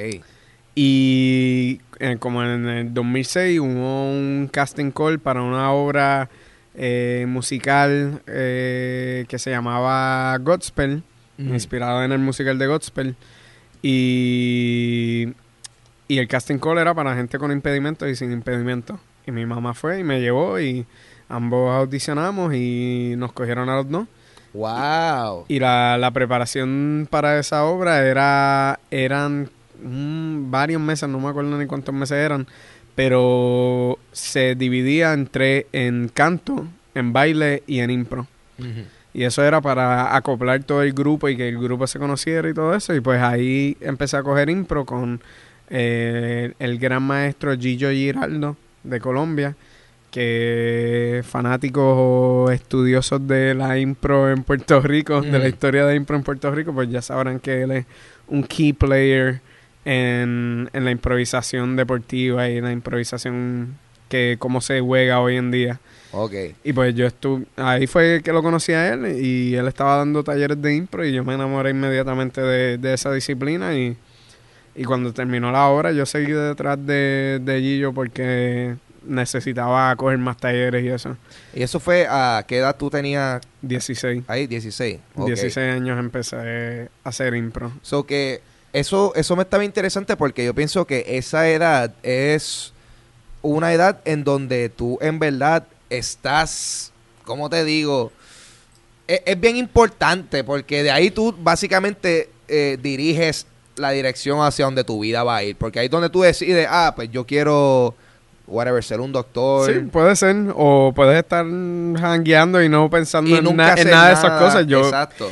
[0.75, 6.31] Y eh, como en el 2006 hubo un casting call para una obra
[6.77, 11.03] eh, musical eh, que se llamaba Godspell,
[11.41, 11.55] Mm.
[11.55, 13.15] inspirado en el musical de Godspell.
[13.81, 15.29] Y,
[16.09, 18.99] y el casting call era para gente con impedimentos y sin impedimentos.
[19.27, 20.87] Y mi mamá fue y me llevó y
[21.29, 24.07] ambos audicionamos y nos cogieron a los dos.
[24.55, 25.45] Wow.
[25.49, 29.51] Y la, la preparación para esa obra era eran
[29.83, 32.47] mm, varios meses, no me acuerdo ni cuántos meses eran,
[32.95, 38.27] pero se dividía entre en canto, en baile y en impro.
[39.15, 42.55] Y eso era para acoplar todo el grupo y que el grupo se conociera y
[42.55, 42.95] todo eso.
[42.95, 45.21] Y pues ahí empecé a coger impro con
[45.71, 49.55] eh, el gran maestro Gillo Giraldo de Colombia,
[50.11, 55.49] que fanáticos o estudiosos de la impro en Puerto Rico, de la Ujú.
[55.49, 57.87] historia de impro en Puerto Rico, pues ya sabrán que él es
[58.29, 59.41] un key player
[59.85, 63.77] en, en la improvisación deportiva y la improvisación
[64.09, 65.81] que cómo se juega hoy en día.
[66.13, 66.33] Ok.
[66.65, 70.25] Y pues yo estuve, ahí fue que lo conocí a él y él estaba dando
[70.25, 73.95] talleres de impro y yo me enamoré inmediatamente de, de esa disciplina y,
[74.79, 80.37] y cuando terminó la obra yo seguí detrás de, de Gillo porque necesitaba coger más
[80.37, 81.17] talleres y eso.
[81.53, 84.23] ¿Y eso fue a qué edad tú tenías 16.
[84.29, 84.47] ahí?
[84.47, 85.01] 16.
[85.17, 85.27] Ok.
[85.27, 87.73] 16 años empecé a hacer impro.
[87.83, 88.41] So que
[88.73, 92.73] eso, eso me estaba interesante porque yo pienso que esa edad es
[93.43, 96.93] una edad en donde tú en verdad estás,
[97.25, 98.13] ¿cómo te digo?
[99.09, 103.47] Es, es bien importante porque de ahí tú básicamente eh, diriges
[103.79, 105.57] la dirección hacia donde tu vida va a ir.
[105.57, 107.95] Porque ahí es donde tú decides, ah, pues yo quiero
[108.47, 109.73] whatever, ser un doctor.
[109.73, 110.37] Sí, puede ser.
[110.57, 114.67] O puedes estar hangueando y no pensando y en, na- en nada de esas cosas.
[114.67, 115.31] Yo, Exacto.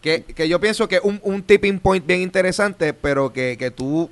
[0.00, 4.10] Que, que yo pienso que un, un tipping point bien interesante, pero que, que tú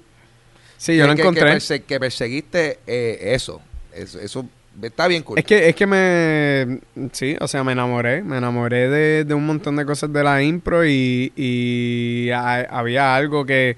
[0.77, 1.51] sí, yo que, lo encontré.
[1.53, 3.63] que, perse- que perseguiste eh, eso.
[3.95, 4.21] eso.
[4.21, 4.47] Eso
[4.83, 5.39] está bien cool.
[5.39, 6.81] Es que, es que me.
[7.13, 8.23] Sí, o sea, me enamoré.
[8.23, 13.15] Me enamoré de, de un montón de cosas de la impro y, y ha- había
[13.17, 13.77] algo que.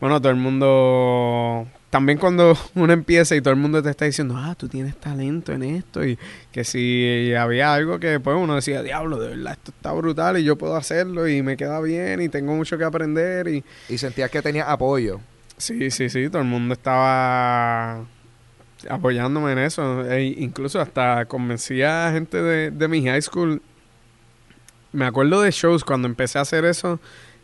[0.00, 1.66] Bueno, todo el mundo.
[1.88, 5.52] También cuando uno empieza y todo el mundo te está diciendo, ah, tú tienes talento
[5.52, 6.04] en esto.
[6.04, 6.18] Y
[6.52, 10.44] que si había algo que pues uno decía, diablo, de verdad, esto está brutal y
[10.44, 13.48] yo puedo hacerlo y me queda bien y tengo mucho que aprender.
[13.48, 15.20] Y y sentías que tenías apoyo.
[15.58, 18.04] Sí, sí, sí, todo el mundo estaba
[18.88, 20.04] apoyándome en eso.
[20.10, 23.62] E incluso hasta convencí a gente de, de mi high school.
[24.92, 27.00] Me acuerdo de shows cuando empecé a hacer eso,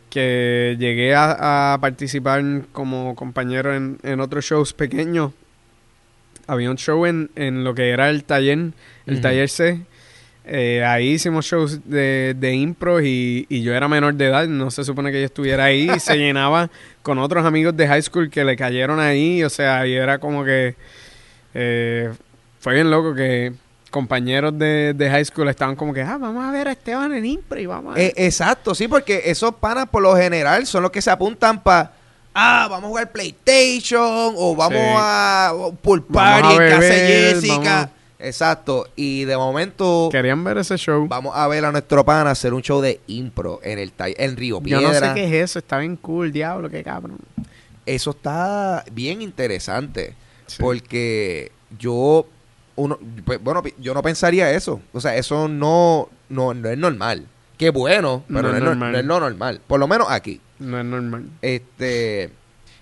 [0.09, 5.31] que llegué a, a participar como compañero en, en otros shows pequeños.
[6.47, 8.71] Había un show en, en lo que era el taller,
[9.05, 9.81] el taller C.
[10.45, 14.71] Eh, ahí hicimos shows de, de impro y, y yo era menor de edad, no
[14.71, 16.69] se supone que yo estuviera ahí, y se llenaba
[17.01, 20.43] con otros amigos de high school que le cayeron ahí, o sea, y era como
[20.43, 20.75] que
[21.53, 22.11] eh,
[22.59, 23.53] fue bien loco que
[23.91, 27.25] compañeros de, de high school estaban como que, ah, vamos a ver a Esteban en
[27.25, 30.91] impro y vamos a Eh, exacto, sí, porque esos panas por lo general son los
[30.91, 31.91] que se apuntan para.
[32.33, 34.87] Ah, vamos a jugar PlayStation o vamos Sí.
[34.97, 37.55] a pool party en casa de Jessica.
[37.75, 37.89] vamos
[38.19, 41.05] Exacto, y de momento Querían ver ese show.
[41.09, 44.59] vamos a ver a nuestro pana hacer un show de impro en el en Río
[44.59, 44.81] Yo Piedra.
[44.87, 47.17] no sé qué es eso, está bien cool, diablo, qué cabrón.
[47.85, 50.15] Eso está bien interesante.
[50.55, 50.61] Sí.
[50.61, 52.25] Porque yo,
[52.75, 54.81] uno, pues, bueno, yo no pensaría eso.
[54.93, 57.27] O sea, eso no, no, no es normal.
[57.57, 58.91] Qué bueno, pero No no, es es, no- normal.
[58.91, 59.61] no es lo normal.
[59.67, 60.41] Por lo menos aquí.
[60.59, 61.25] No es normal.
[61.41, 62.29] Este,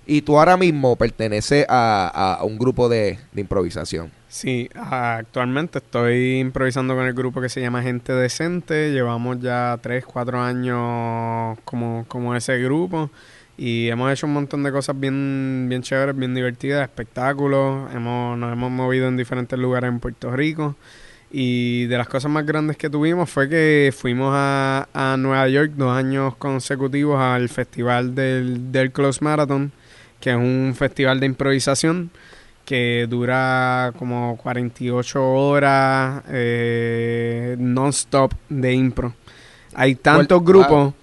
[0.06, 4.12] y tú ahora mismo perteneces a, a un grupo de, de improvisación.
[4.28, 8.92] Sí, actualmente estoy improvisando con el grupo que se llama Gente Decente.
[8.94, 13.10] Llevamos ya 3, 4 años como, como ese grupo.
[13.64, 17.94] Y hemos hecho un montón de cosas bien, bien chéveres, bien divertidas, espectáculos.
[17.94, 20.76] Hemos, nos hemos movido en diferentes lugares en Puerto Rico.
[21.30, 25.74] Y de las cosas más grandes que tuvimos fue que fuimos a, a Nueva York
[25.76, 29.72] dos años consecutivos al festival del, del Close Marathon,
[30.20, 32.10] que es un festival de improvisación
[32.66, 39.14] que dura como 48 horas eh, non-stop de impro.
[39.76, 40.96] Hay tantos grupos,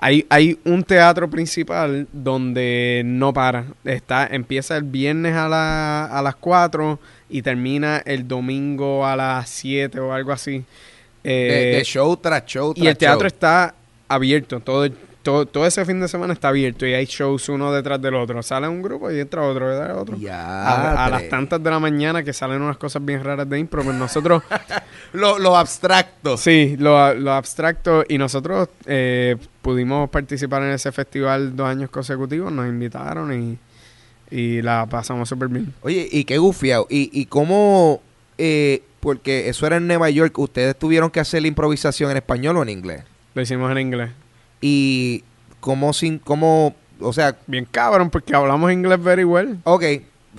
[0.00, 3.64] hay, hay un teatro principal donde no para.
[3.84, 9.48] Está, empieza el viernes a, la- a las 4 y termina el domingo a las
[9.50, 10.64] 7 o algo así.
[11.24, 13.26] De, Eh, de show tras show y el teatro show.
[13.26, 13.74] está
[14.08, 14.88] abierto, todo,
[15.22, 18.42] todo, todo ese fin de semana está abierto y hay shows uno detrás del otro.
[18.42, 20.16] Sale un grupo y entra otro, detrás de otro.
[20.30, 23.82] A, a las tantas de la mañana que salen unas cosas bien raras de impro,
[23.82, 24.42] pues nosotros,
[25.12, 26.36] Lo, lo abstracto.
[26.36, 32.52] sí, lo, lo abstracto, y nosotros eh, pudimos participar en ese festival dos años consecutivos,
[32.52, 33.58] nos invitaron y,
[34.30, 35.72] y la pasamos súper bien.
[35.82, 36.86] Oye, y qué gufiado.
[36.90, 38.00] ¿Y, y cómo,
[38.36, 42.56] eh, porque eso era en Nueva York, ustedes tuvieron que hacer la improvisación en español
[42.58, 43.02] o en inglés?
[43.34, 44.10] Lo hicimos en inglés.
[44.60, 45.22] Y
[45.60, 49.58] cómo sin, cómo, o sea, Bien cabrón, porque hablamos inglés very well.
[49.64, 49.84] ok,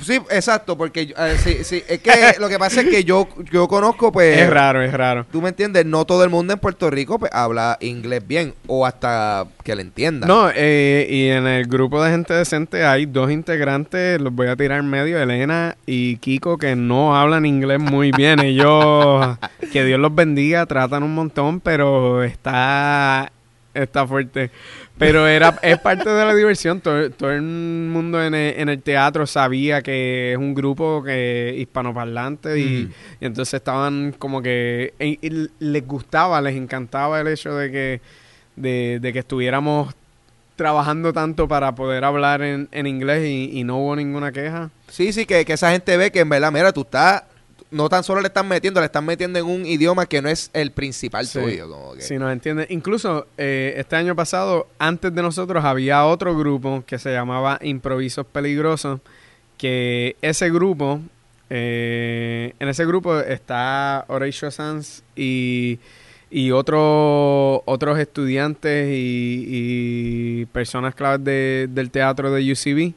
[0.01, 3.67] sí, exacto, porque eh, sí, sí, es que lo que pasa es que yo, yo
[3.67, 5.25] conozco, pues, es raro, es raro.
[5.31, 8.85] tú me entiendes, no todo el mundo en Puerto Rico pues, habla inglés bien o
[8.85, 10.27] hasta que le entienda.
[10.27, 14.55] No, eh, y en el grupo de gente decente hay dos integrantes, los voy a
[14.55, 18.39] tirar en medio, Elena y Kiko, que no hablan inglés muy bien.
[18.39, 19.37] Ellos,
[19.73, 23.31] que Dios los bendiga, tratan un montón, pero está,
[23.83, 24.51] está fuerte.
[24.97, 26.81] Pero era, es parte de la diversión.
[26.81, 31.55] Todo, todo el mundo en el, en el teatro sabía que es un grupo que
[31.57, 32.89] hispanoparlante y,
[33.21, 38.01] y entonces estaban como que y- y les gustaba, les encantaba el hecho de que
[38.57, 39.93] de, de que estuviéramos
[40.57, 44.69] trabajando tanto para poder hablar en, en inglés y, y no hubo ninguna queja.
[44.89, 47.23] Sí, sí, que, que esa gente ve que en verdad, mira, tú estás,
[47.71, 50.49] no tan solo le están metiendo, le están metiendo en un idioma que no es
[50.53, 51.39] el principal Sí.
[51.39, 51.69] tuyo.
[51.69, 52.65] Como que- Si nos entiende.
[52.69, 58.25] Incluso eh, este año pasado, antes de nosotros, había otro grupo que se llamaba Improvisos
[58.25, 58.99] Peligrosos,
[59.57, 60.99] que ese grupo,
[61.49, 65.79] eh, en ese grupo está Horatio Sanz y,
[66.31, 69.45] y otro- otros estudiantes y,
[70.41, 72.93] y personas claves de- del teatro de UCB.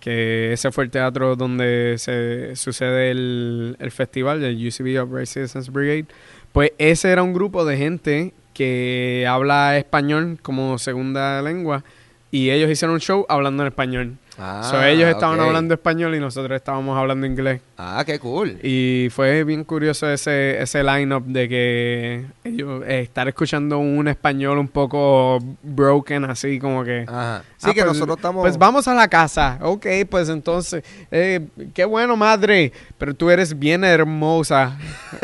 [0.00, 5.70] Que ese fue el teatro donde se sucede el, el festival, el UCB Upright Citizens
[5.70, 6.06] Brigade,
[6.52, 11.84] pues ese era un grupo de gente que habla español como segunda lengua
[12.30, 14.16] y ellos hicieron un show hablando en español.
[14.38, 17.60] Ah, So, ellos estaban hablando español y nosotros estábamos hablando inglés.
[17.80, 18.58] Ah, qué cool.
[18.60, 24.58] Y fue bien curioso ese, ese line-up de que ellos eh, estar escuchando un español
[24.58, 27.04] un poco broken, así como que.
[27.06, 27.44] Ajá.
[27.56, 28.42] Sí, Ah, que pues, nosotros estamos...
[28.42, 29.60] Pues vamos a la casa.
[29.62, 34.76] Ok, pues entonces, eh, qué bueno, madre, pero tú eres bien hermosa.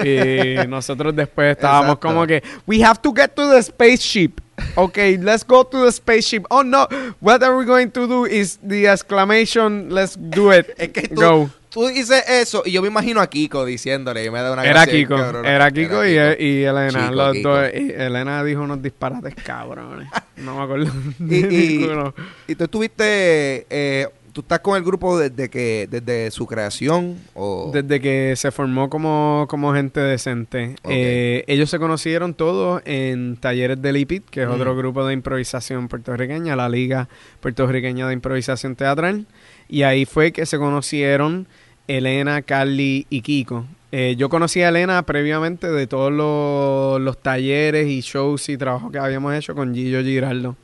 [0.04, 2.06] y nosotros después estábamos Exacto.
[2.08, 4.40] como que, we have to get to the spaceship.
[4.76, 6.44] Ok, let's go to the spaceship.
[6.50, 6.86] Oh no,
[7.20, 10.68] what are we going to do is the exclamation, let's do it.
[10.78, 11.50] Es que tú, Go.
[11.74, 14.72] Tú dices eso y yo me imagino a Kiko diciéndole y me da una Era
[14.86, 16.88] gracia bien Kiko, era Kiko, y, y Elena.
[17.08, 17.48] Chico, los Kiko.
[17.50, 20.08] dos- y Elena dijo unos disparates cabrones.
[20.36, 20.92] No me acuerdo.
[21.20, 22.14] Y, de
[22.48, 23.66] y- tú estuviste...
[23.68, 27.70] eh, ¿Tú estás con el grupo desde que desde su creación o...?
[27.72, 30.74] Desde que se formó como, como gente decente.
[30.82, 34.80] Eh, ellos se conocieron todos en Talleres del IPIT, que es otro Ujú.
[34.80, 37.08] grupo de improvisación puertorriqueña, la Liga
[37.38, 39.26] Puertorriqueña de Improvisación Teatral.
[39.68, 41.46] Y ahí fue que se conocieron
[41.88, 43.66] Elena, Carly y Kiko.
[43.92, 48.90] Eh, yo conocí a Elena previamente de todos los, los talleres y shows y trabajos
[48.90, 50.56] que habíamos hecho con Gillo Giraldo.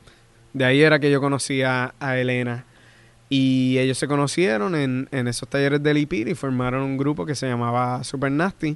[0.53, 2.65] De ahí era que yo conocía a Elena.
[3.29, 7.35] Y ellos se conocieron en, en esos talleres del IPIR y formaron un grupo que
[7.35, 8.75] se llamaba Super Nasty,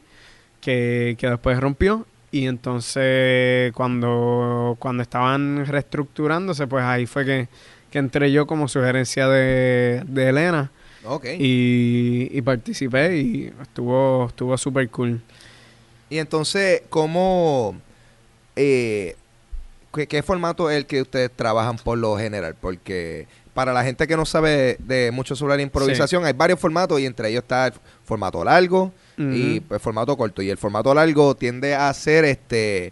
[0.61, 2.05] que, que después rompió.
[2.31, 7.47] Y entonces cuando, cuando estaban reestructurándose, pues ahí fue que,
[7.91, 10.71] que entré yo como sugerencia de, de Elena
[11.07, 11.25] Ok.
[11.39, 15.21] y, y participé y estuvo estuvo súper cool.
[16.09, 17.75] Y entonces, ¿cómo...
[18.55, 19.15] eh,
[19.93, 22.55] ¿qué, qué formato es el que ustedes trabajan por lo general?
[22.59, 26.99] Porque para la gente que no sabe de mucho sobre la improvisación, hay varios formatos
[26.99, 30.41] y entre ellos está el formato largo y el formato corto.
[30.41, 32.91] Y el formato largo tiende a ser este...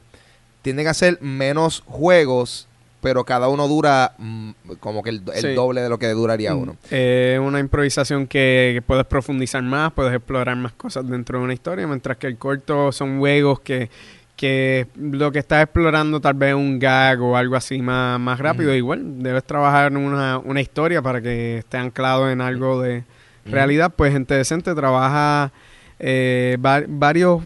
[0.62, 2.69] Tienden a ser menos juegos,
[3.03, 5.53] pero cada uno dura mm, como que el, el Sí.
[5.53, 6.77] doble de lo que duraría Mm, uno.
[6.89, 11.53] Es una improvisación que, que puedes profundizar más, puedes explorar más cosas dentro de una
[11.53, 13.89] historia, mientras que el corto son juegos que,
[14.35, 18.69] que lo que estás explorando tal vez un gag o algo así más, más rápido.
[18.69, 18.77] Ujú.
[18.77, 23.03] Igual debes trabajar en una, una historia para que esté anclado en algo de
[23.45, 23.91] realidad.
[23.95, 25.51] Pues Gente Decente trabaja
[25.99, 27.43] eh, va- varios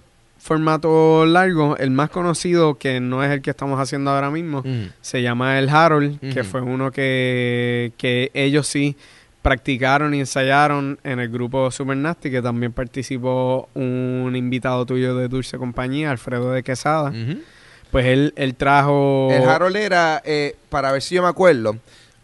[0.48, 1.80] formatos largos.
[1.80, 4.64] El más conocido, que no es el que estamos haciendo ahora mismo,
[5.02, 8.96] se llama el Harold, que fue uno que, que ellos sí
[9.42, 15.28] practicaron y ensayaron en el grupo Super Nasty, que también participó un invitado tuyo de
[15.28, 17.14] Dulce Compañía, Alfredo de Quesada.
[17.92, 19.30] Pues él, él trajo...
[19.32, 21.78] El Harold era, eh, para ver si yo me acuerdo,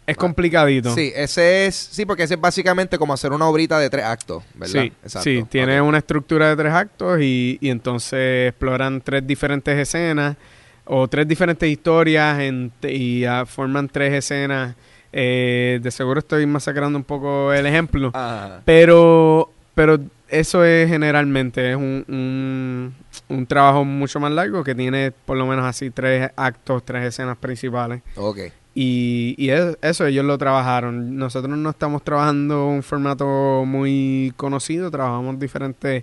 [0.06, 0.94] Es complicadito.
[0.94, 4.42] Sí, ese es, sí, porque ese es básicamente como hacer una obrita de tres actos,
[4.54, 4.84] ¿verdad?
[5.06, 10.36] Sí, sí, tiene una estructura de tres actos y, y entonces exploran tres diferentes escenas
[10.84, 14.74] o tres diferentes historias en- y ah, forman tres escenas.
[15.16, 18.60] Eh, de seguro estoy masacrando un poco el ejemplo, Ajá.
[18.64, 22.94] pero, pero eso es generalmente es un, un,
[23.28, 27.36] un trabajo mucho más largo que tiene por lo menos así tres actos, tres escenas
[27.38, 28.02] principales.
[28.16, 28.38] Ok.
[28.74, 31.16] Y, y es- eso ellos lo trabajaron.
[31.16, 36.02] Nosotros no estamos trabajando un formato muy conocido, trabajamos diferentes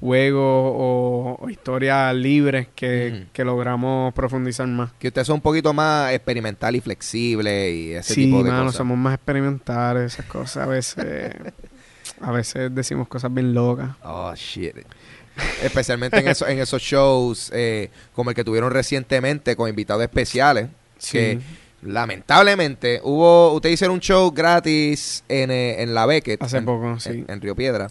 [0.00, 0.42] juegos
[0.76, 4.92] o, o historias libres que, que logramos profundizar más.
[4.98, 8.64] Que usted es un poquito más experimental y flexible y ese sí, tipo de mano,
[8.66, 8.76] cosas.
[8.78, 10.64] somos más experimentales, esas cosas.
[10.64, 11.32] A veces,
[12.20, 13.90] a veces decimos cosas bien locas.
[14.04, 14.76] Oh, shit.
[15.62, 20.68] Especialmente en, eso, en esos shows eh, como el que tuvieron recientemente con invitados especiales.
[21.12, 21.38] Que
[21.82, 26.42] lamentablemente hubo, ustedes hicieron un show gratis en, eh, en la Beckett.
[26.42, 27.24] Hace en- poco, en- sí.
[27.28, 27.90] En, Río Piedra.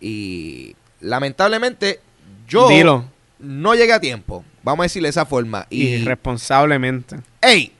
[0.00, 2.00] Y lamentablemente
[2.46, 3.04] yo Dilo.
[3.38, 4.44] no llegué a tiempo.
[4.62, 5.66] Vamos a decirle de esa forma.
[5.70, 7.16] Y, Irresponsablemente.
[7.40, 7.72] hey,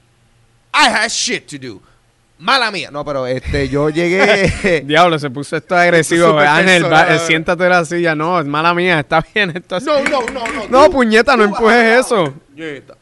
[0.75, 1.81] I had shit to do.
[2.39, 2.91] Mala mía.
[2.91, 4.83] No, pero este, yo llegué.
[4.87, 6.39] Diablo, se puso esto agresivo.
[6.39, 7.17] Ángel, va- personal.
[7.17, 8.15] eh, siéntate en la silla.
[8.15, 9.57] No, es mala mía, está bien.
[9.57, 9.87] Esto así.
[9.87, 10.69] no, no, no, no.
[10.69, 12.35] No, tú- puñeta, no empujes eso.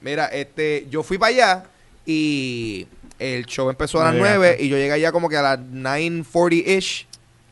[0.00, 1.64] Mira, este, yo fui para allá
[2.06, 2.86] y
[3.18, 4.36] el show empezó a las llegaste.
[4.38, 7.06] 9 y yo llegué allá como que a las 9.40ish.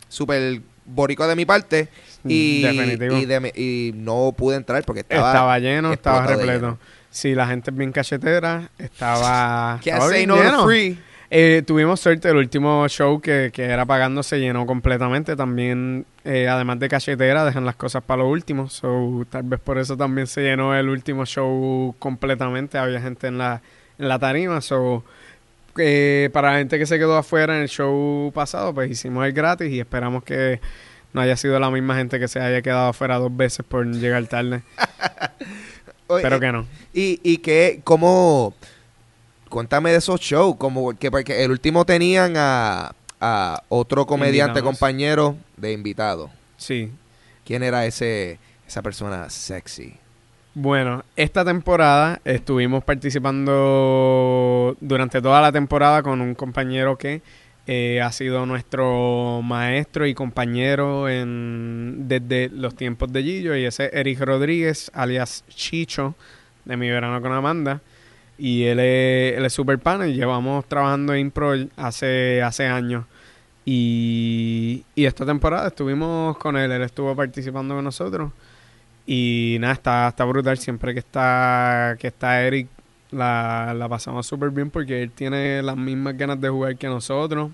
[0.09, 1.89] Super boricua de mi parte.
[2.25, 3.17] Y, Definitivo.
[3.17, 6.53] y, de mi- y no pude entrar porque estaba, Estaba, lleno, estaba repleto.
[6.53, 6.79] lleno.
[7.11, 8.71] Sí, la gente es bien cachetera.
[8.79, 9.81] Estaba.
[9.85, 10.99] Say bien no free.
[11.35, 15.35] Eh, tuvimos suerte, el último show que, que era pagando se llenó completamente.
[15.35, 18.69] También, eh, además de cachetera, dejan las cosas para lo último.
[18.69, 22.77] So, tal vez por eso también se llenó el último show completamente.
[22.77, 23.63] Había gente en la,
[24.03, 24.61] en la tarima.
[24.61, 25.05] So,
[25.79, 29.33] eh, para la gente que se quedó afuera en el show pasado, pues hicimos el
[29.33, 30.61] gratis y esperamos que
[31.13, 34.27] no haya sido la misma gente que se haya quedado afuera dos veces por llegar
[34.27, 34.63] tarde.
[36.09, 36.67] Pero que no.
[36.93, 38.55] Y, y que, ¿cómo?
[39.49, 44.79] Cuéntame de esos shows, como que porque el último tenían a, a otro comediante Invitamos.
[44.79, 46.31] compañero de invitado.
[46.57, 46.91] Sí.
[47.45, 49.95] ¿Quién era ese esa persona sexy?
[50.55, 57.23] Bueno, esta temporada estuvimos participando durante toda la temporada con un compañero que
[57.67, 63.87] eh, ha sido nuestro maestro y compañero en, desde los tiempos de Gillo y ese
[63.87, 66.17] es Eric Rodríguez, alias Chicho,
[66.67, 67.81] de Mi Verano con Amanda.
[68.37, 73.07] Y él es, super pana y llevamos trabajando en impro hace, hace años.
[73.65, 78.33] Y, y esta temporada estuvimos con él, él estuvo participando con nosotros.
[79.07, 80.59] Y nada, está, está brutal.
[80.59, 82.69] Siempre que está, que está Eric,
[83.11, 87.51] la, la pasamos súper bien porque él tiene las mismas ganas de jugar que nosotros.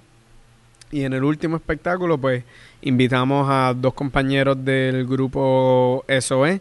[0.90, 2.44] Y en el último espectáculo, pues,
[2.80, 6.60] invitamos a dos compañeros del grupo SOE,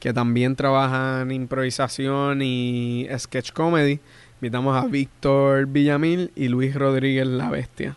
[0.00, 4.00] que también trabajan improvisación y sketch comedy.
[4.40, 7.96] Invitamos a Víctor Villamil y Luis Rodríguez La Bestia.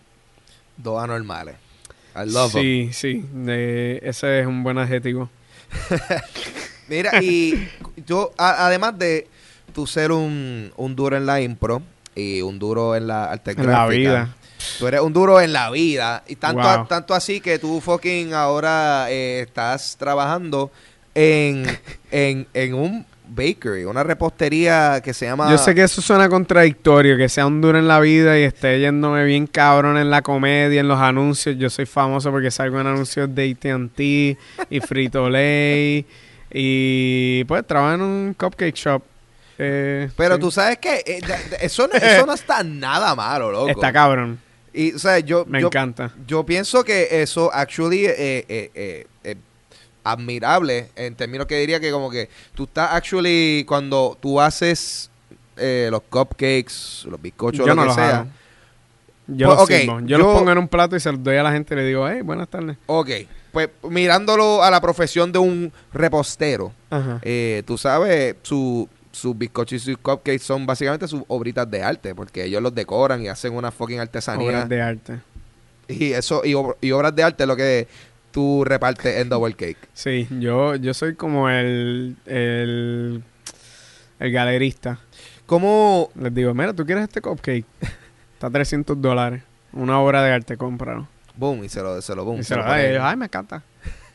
[0.77, 1.55] Dos anormales.
[2.15, 5.29] I love sí, sí, de- ese es un buen adjetivo.
[6.87, 7.67] Mira, y
[8.05, 9.27] yo, a- además de
[9.73, 11.81] tú ser un, un duro en la impro
[12.15, 14.35] y un duro en la arte En la vida.
[14.79, 16.23] Tú eres un duro en la vida.
[16.27, 16.85] Y tanto, Wow.
[16.87, 20.71] tanto así que tú fucking ahora eh, estás trabajando
[21.15, 21.65] en,
[22.11, 25.49] en, en un bakery, una repostería que se llama...
[25.49, 28.79] Yo sé que eso suena contradictorio, que sea un duro en la vida y esté
[28.79, 31.57] yéndome bien cabrón en la comedia, en los anuncios.
[31.57, 34.37] Yo soy famoso porque salgo en anuncios de AT&T
[34.69, 36.05] y Frito-Lay
[36.51, 39.01] y pues trabajo en un cupcake shop.
[39.57, 40.41] Eh, Pero sí.
[40.41, 41.21] tú sabes que eh,
[41.61, 43.69] eso, no, eso no está nada malo, loco.
[43.69, 44.39] Está cabrón,
[44.73, 46.11] Y, o sea, yo, me yo, encanta.
[46.27, 49.07] yo pienso que eso actually eh, eh, eh,
[50.03, 55.09] admirable en términos que diría que como que tú estás actually cuando tú haces
[55.57, 58.19] eh, los cupcakes, los bizcochos, Yo lo no que los sea.
[58.19, 58.29] hago.
[59.27, 60.01] Yo Pues, los.
[60.01, 61.77] Yo, yo- los pongo en un plato y se los doy a la gente y
[61.77, 62.75] le digo, hey, buenas tardes.
[62.87, 63.09] Ok,
[63.53, 66.73] pues mirándolo a la profesión de un repostero,
[67.21, 72.13] eh, tú sabes, su, sus bizcochos y sus cupcakes son básicamente sus obritas de arte,
[72.13, 74.47] porque ellos los decoran y hacen una fucking artesanía.
[74.47, 75.19] Obras de arte.
[75.87, 77.87] Y eso, y, ob- y obras de arte es lo que
[78.33, 79.77] tú repartes en Double Cake.
[79.93, 83.23] Sí, yo, yo soy como el, el,
[84.19, 84.99] el galerista.
[85.45, 87.65] ¿Cómo, Les digo, mira, ¿tú quieres este cupcake?
[88.33, 89.43] Está a 300 dólares.
[89.71, 91.07] Una obra de arte, cómpralo.
[91.35, 93.63] boom, y se lo, se lo boom, y se lo da ellos, ay, me encanta.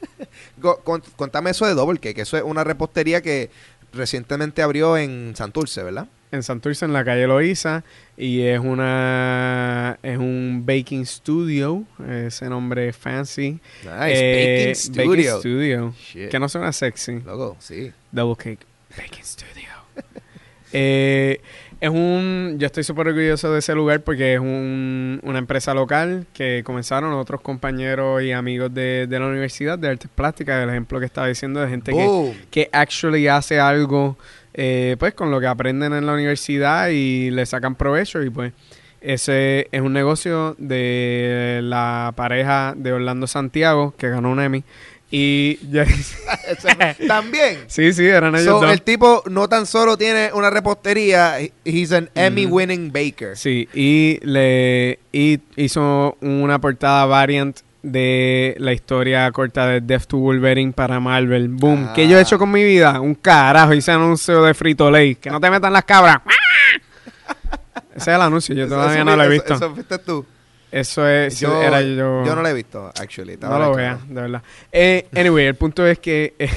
[0.60, 3.50] Co- con- Contame eso de Double Cake, eso es una repostería que
[3.92, 6.06] recientemente abrió en Santurce, ¿verdad?
[6.30, 7.84] En Santurce, en la calle Loíza.
[8.20, 11.84] Y es una es un baking studio.
[12.08, 13.60] Ese nombre fancy.
[13.84, 15.38] Nice, Eh, Baking Studio.
[15.38, 15.94] Studio.
[15.96, 16.28] Shit.
[16.28, 17.20] Que no suena sexy.
[17.20, 17.92] Loco, sí.
[18.10, 18.66] Double Cake
[18.96, 19.68] Baking Studio.
[20.70, 21.40] Eh,
[21.80, 22.56] es un.
[22.58, 27.14] Yo estoy súper orgulloso de ese lugar porque es un, una empresa local que comenzaron
[27.14, 30.62] otros compañeros y amigos de, de la Universidad de Artes Plásticas.
[30.62, 34.18] El ejemplo que estaba diciendo de gente que, que actually hace algo
[34.60, 38.52] eh, pues con lo que aprenden en la universidad y le sacan provecho y pues
[39.00, 44.64] ese es un negocio de la pareja de Orlando Santiago que ganó un Emmy
[45.12, 45.58] y
[47.06, 47.58] También.
[47.68, 51.52] sí sí eran ellos So, dos el tipo no tan solo tiene una repostería, he-
[51.64, 53.36] he's an Emmy winning baker.
[53.36, 57.60] Sí, y le y hizo una portada variant
[57.92, 61.48] de la historia corta de Death to Wolverine para Marvel.
[61.48, 61.86] Boom.
[61.88, 61.92] Ah.
[61.94, 63.00] ¿Qué yo he hecho con mi vida?
[63.00, 63.74] Un carajo.
[63.74, 65.14] Hice anuncio de Frito Lay.
[65.16, 66.18] Que no te metan las cabras.
[67.94, 68.54] Ese es el anuncio.
[68.54, 69.54] Yo Eso- todavía eso no lo he eso- visto.
[69.54, 70.26] Eso, fuiste tú.
[70.70, 71.40] Eso es.
[71.40, 72.24] Yo, era yo.
[72.26, 73.36] yo no lo he visto, actually.
[73.40, 74.42] No lo veas, de verdad.
[74.70, 76.50] Eh, anyway, el punto es que eh,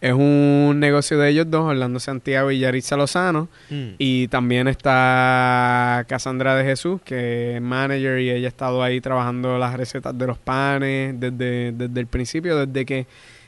[0.00, 3.48] es un negocio de ellos dos, Orlando Santiago y Yaritza Lozano.
[3.68, 3.88] Mm.
[3.98, 9.58] Y también está Cassandra de Jesús, que es manager y ella ha estado ahí trabajando
[9.58, 13.06] las recetas de los panes desde, desde el principio, desde que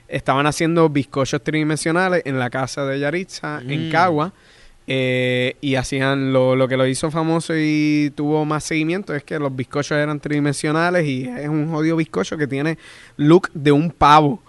[0.09, 3.91] estaban haciendo bizcochos tridimensionales en la casa de Yaritza, en Mm.
[3.93, 4.33] Cagua.
[4.89, 9.39] eh, y hacían lo, lo que lo hizo famoso y tuvo más seguimiento es que
[9.39, 12.77] los bizcochos eran tridimensionales y es un jodido bizcocho que tiene
[13.17, 14.42] look de un pavo,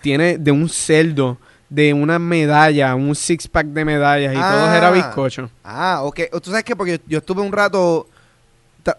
[0.00, 4.76] tiene de un cerdo, de una medalla, un six pack de medallas y todo Ah.
[4.76, 5.50] era bizcocho.
[5.64, 6.20] Ah, ok.
[6.42, 8.06] Tú sabes que porque yo, yo estuve un rato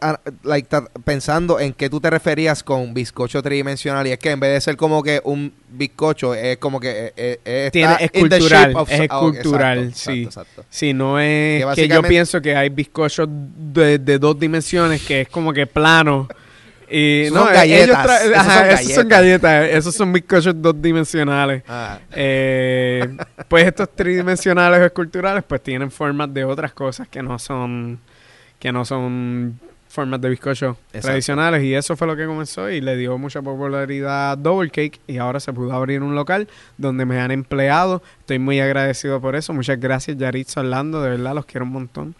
[0.02, 0.68] ah, like,
[1.04, 4.62] pensando en qué tú te referías con bizcocho tridimensional y es que en vez de
[4.62, 8.30] ser como que un bizcocho es como que eh, eh, eh, Tiene- está es in
[8.30, 10.24] the cultural, of- es ah, ok, cultural, exacto, sí.
[10.24, 10.66] exacto, exacto.
[10.70, 15.22] Si no es Que que, yo pienso que hay bizcochos de, de dos dimensiones que
[15.22, 16.28] es como que plano.
[16.96, 20.62] Y no, son eh, galletas, tra- esos ajá, son esos son galletas, esos son bizcochos
[20.62, 21.64] dos dimensionales.
[21.68, 23.18] Ah, Eh,
[23.48, 28.00] pues estos tridimensionales o esculturales pues tienen formas de otras cosas que no son
[28.60, 31.08] que no son formas de bizcocho Exacto.
[31.08, 35.00] tradicionales y eso fue lo que comenzó y le dio mucha popularidad a Double Cake
[35.08, 38.02] y ahora se pudo abrir un local donde me han empleado.
[38.20, 39.52] Estoy muy agradecido por eso.
[39.54, 42.16] Muchas gracias Yaritza Orlando, de verdad los quiero un montón.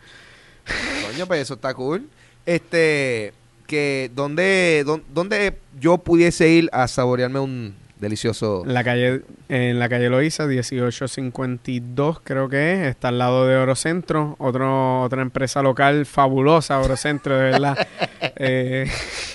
[1.12, 2.08] Coño, pues eso está cool.
[2.46, 3.34] Este,
[3.68, 8.64] que donde, don- donde yo pudiese ir a saborearme un delicioso.
[8.66, 13.56] En la calle en la calle Loíza 1852 creo que es, está al lado de
[13.56, 17.88] Orocentro, otro otra empresa local fabulosa Orocentro, de verdad.
[18.36, 18.90] Eh,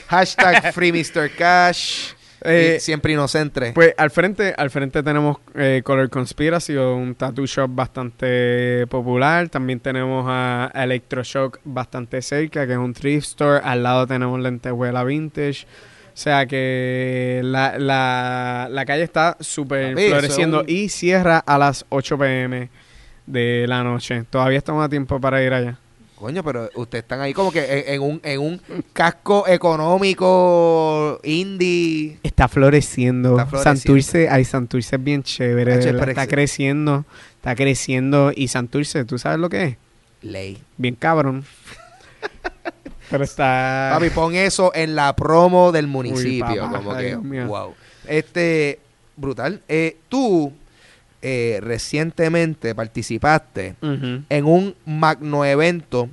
[0.08, 1.30] Hashtag Free Mr.
[1.36, 2.12] Cash.
[2.43, 3.72] Eh, siempre inocente.
[3.72, 9.49] Pues al frente, al frente tenemos eh, Color Conspiracy, un tattoo shop bastante popular.
[9.49, 13.61] También tenemos a Electroshock bastante cerca, que es un thrift store.
[13.62, 15.66] Al lado tenemos Lentejuela Vintage.
[16.18, 22.18] O sea que la, la, la calle está súper floreciendo y cierra a las 8
[22.18, 22.70] pm
[23.26, 24.24] de la noche.
[24.28, 25.78] Todavía estamos a tiempo para ir allá.
[26.18, 28.60] Coño, pero ustedes están ahí como que en, en un, en un
[28.92, 32.18] casco económico indie.
[32.24, 33.38] Está floreciendo.
[33.38, 33.80] Está floreciendo.
[33.80, 35.74] Santurce, ay, Santurce es bien chévere.
[35.78, 37.04] Está creciendo,
[37.36, 38.32] está creciendo.
[38.34, 39.76] Y Santurce, ¿tú sabes lo que es?
[40.22, 40.58] Ley.
[40.76, 41.44] Bien cabrón.
[43.10, 43.90] Pero está...
[43.94, 46.62] Papi, pon eso en la promo del municipio.
[46.62, 47.46] papá, como ay, que, Dios mío.
[47.46, 47.74] wow.
[48.08, 48.80] Este,
[49.16, 49.62] brutal.
[49.68, 50.52] Eh, tú
[51.20, 56.08] eh, recientemente participaste en un magno evento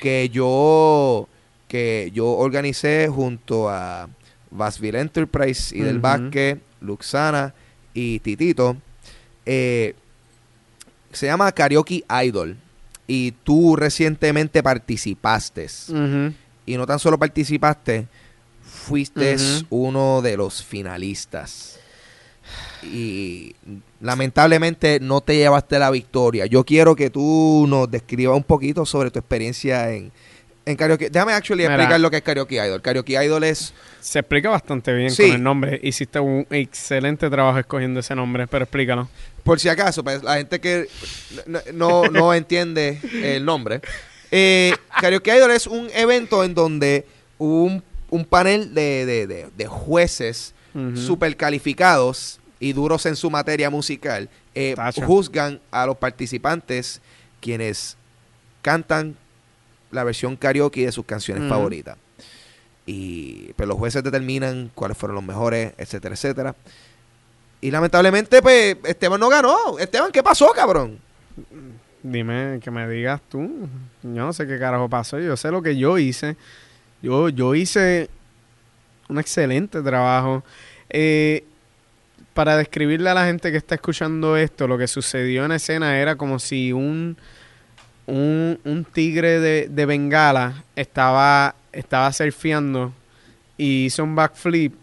[0.00, 1.28] que yo
[1.66, 4.08] que yo organicé junto a
[4.52, 5.98] Vasville Enterprise y del.
[5.98, 7.52] Vázquez, Luxana
[7.92, 8.76] y Titito.
[9.44, 9.94] Eh,
[11.12, 12.56] se llama Karaoke Idol.
[13.06, 15.66] Y tú recientemente participaste.
[16.64, 18.06] Y no tan solo participaste,
[18.62, 19.36] fuiste
[19.68, 21.80] uno de los finalistas.
[22.92, 23.54] Y
[24.00, 26.46] lamentablemente no te llevaste la victoria.
[26.46, 30.12] Yo quiero que tú nos describas un poquito sobre tu experiencia en,
[30.66, 31.10] en karaoke.
[31.10, 31.74] Déjame actually Mira.
[31.74, 32.80] explicar lo que es karaoke idol.
[32.82, 35.22] Karaoke idol es Se explica bastante bien Sí.
[35.28, 35.80] con el nombre.
[35.82, 39.08] Hiciste un excelente trabajo escogiendo ese nombre, pero explícalo.
[39.42, 40.88] por si acaso, pues, la gente que
[41.72, 43.80] no, no- entiende el nombre.
[44.30, 47.06] Eh, Karaoke Idol es un evento en donde
[47.38, 50.54] un, un panel de, de- de- de jueces
[50.96, 54.74] super calificados y duros en su materia musical eh,
[55.04, 57.00] juzgan a los participantes
[57.40, 57.96] quienes
[58.62, 59.16] cantan
[59.90, 61.96] la versión karaoke de sus canciones favoritas.
[62.86, 66.54] Y pues los jueces determinan cuáles fueron los mejores, etcétera, etcétera.
[67.60, 69.78] Y lamentablemente, pues, Esteban no ganó.
[69.78, 70.98] Esteban, ¿qué pasó, cabrón?
[72.02, 73.68] Dime, que me digas tú.
[74.02, 75.18] Yo no sé qué carajo pasó.
[75.18, 76.36] Yo sé lo que yo hice.
[77.00, 78.10] Yo, yo hice
[79.08, 80.44] un excelente trabajo.
[80.90, 81.44] Eh,
[82.34, 86.16] para describirle a la gente que está escuchando esto, lo que sucedió en escena era
[86.16, 87.16] como si un,
[88.06, 92.92] un, un tigre de, de Bengala estaba, estaba surfeando
[93.56, 94.74] y hizo un backflip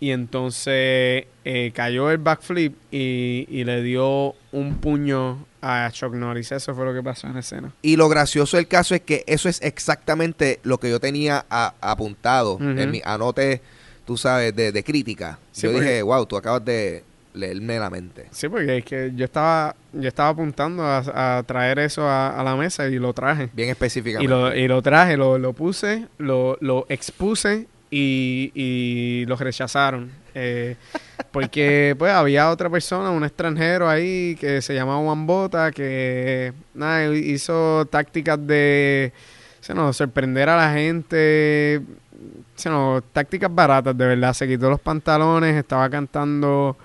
[0.00, 6.52] y entonces eh, cayó el backflip y, y le dio un puño a Chuck Norris.
[6.52, 7.72] Eso fue lo que pasó en escena.
[7.82, 11.74] Y lo gracioso del caso es que eso es exactamente lo que yo tenía a-
[11.80, 13.60] apuntado en mi anote,
[14.08, 15.38] tú sabes, de, de crítica.
[15.52, 17.04] Sí, yo dije, wow, tú acabas de
[17.34, 18.26] leerme la mente.
[18.30, 22.42] Sí, porque es que yo estaba, yo estaba apuntando a, a traer eso a, a
[22.42, 23.50] la mesa y lo traje.
[23.52, 24.26] Bien Y específicamente.
[24.34, 30.10] lo, y lo traje, lo, lo puse, lo, lo expuse y, y lo rechazaron.
[30.34, 30.76] Eh,
[31.30, 37.14] porque pues había otra persona, un extranjero ahí que se llamaba Juan Bota, que nada,
[37.14, 39.12] hizo tácticas de
[39.74, 41.82] no, sorprender a la gente.
[42.66, 44.32] O no, tácticas baratas, de verdad.
[44.34, 46.76] Se quitó los pantalones, estaba cantando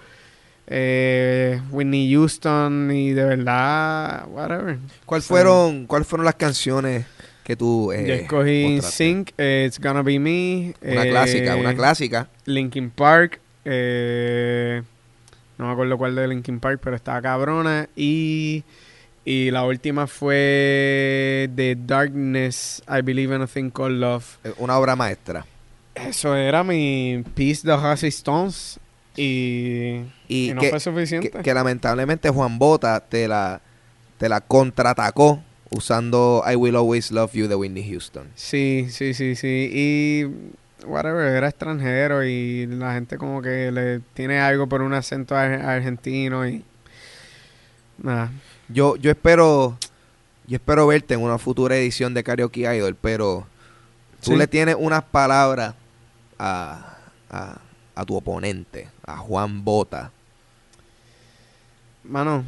[0.68, 4.78] eh, Whitney Houston y de verdad, whatever.
[5.06, 5.28] ¿Cuál Sí.
[5.30, 7.06] fueron, ¿Cuáles fueron las canciones
[7.44, 8.80] que tú eh, Yo escogí?
[8.82, 10.74] Sync, eh, It's Gonna Be Me.
[10.82, 12.30] Una eh, clásica, una clásica.
[12.46, 13.40] Linkin Park.
[13.66, 14.82] eh,
[15.58, 17.88] no me acuerdo cuál de Linkin Park, pero estaba cabrona.
[17.96, 18.64] Y,
[19.26, 24.26] y la última fue The Darkness, I Believe in a Thing Called Love.
[24.58, 25.46] Una obra maestra.
[25.96, 28.80] Eso era mi Peace the Hussy Stones.
[29.16, 31.30] Y, Y, y no que, fue suficiente.
[31.30, 33.62] que- que lamentablemente Juan Bota te la,
[34.18, 38.28] te la contraatacó usando I Will Always Love You de Whitney Houston.
[38.36, 39.70] Sí, sí, sí, sí.
[39.72, 40.26] Y
[40.86, 45.62] whatever, era extranjero y la gente como que le tiene algo por un acento ar-
[45.62, 46.64] argentino y
[48.00, 48.32] nada.
[48.70, 49.78] Yo, yo espero
[50.46, 53.48] yo espero verte en una futura edición de Karaoke Idol, pero
[54.22, 54.38] tú Sí.
[54.38, 55.76] le tienes unas palabras
[56.38, 56.98] a,
[57.30, 57.58] a,
[57.96, 60.12] a tu oponente, a Juan Bota.
[62.04, 62.44] Mano,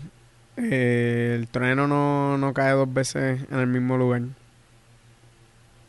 [0.57, 4.23] eh, el trueno no, no cae dos veces en el mismo lugar.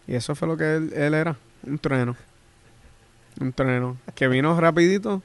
[0.06, 2.16] Y eso fue lo que él, él era, un trueno.
[3.40, 3.96] Un trueno.
[4.14, 5.22] Que vino rapidito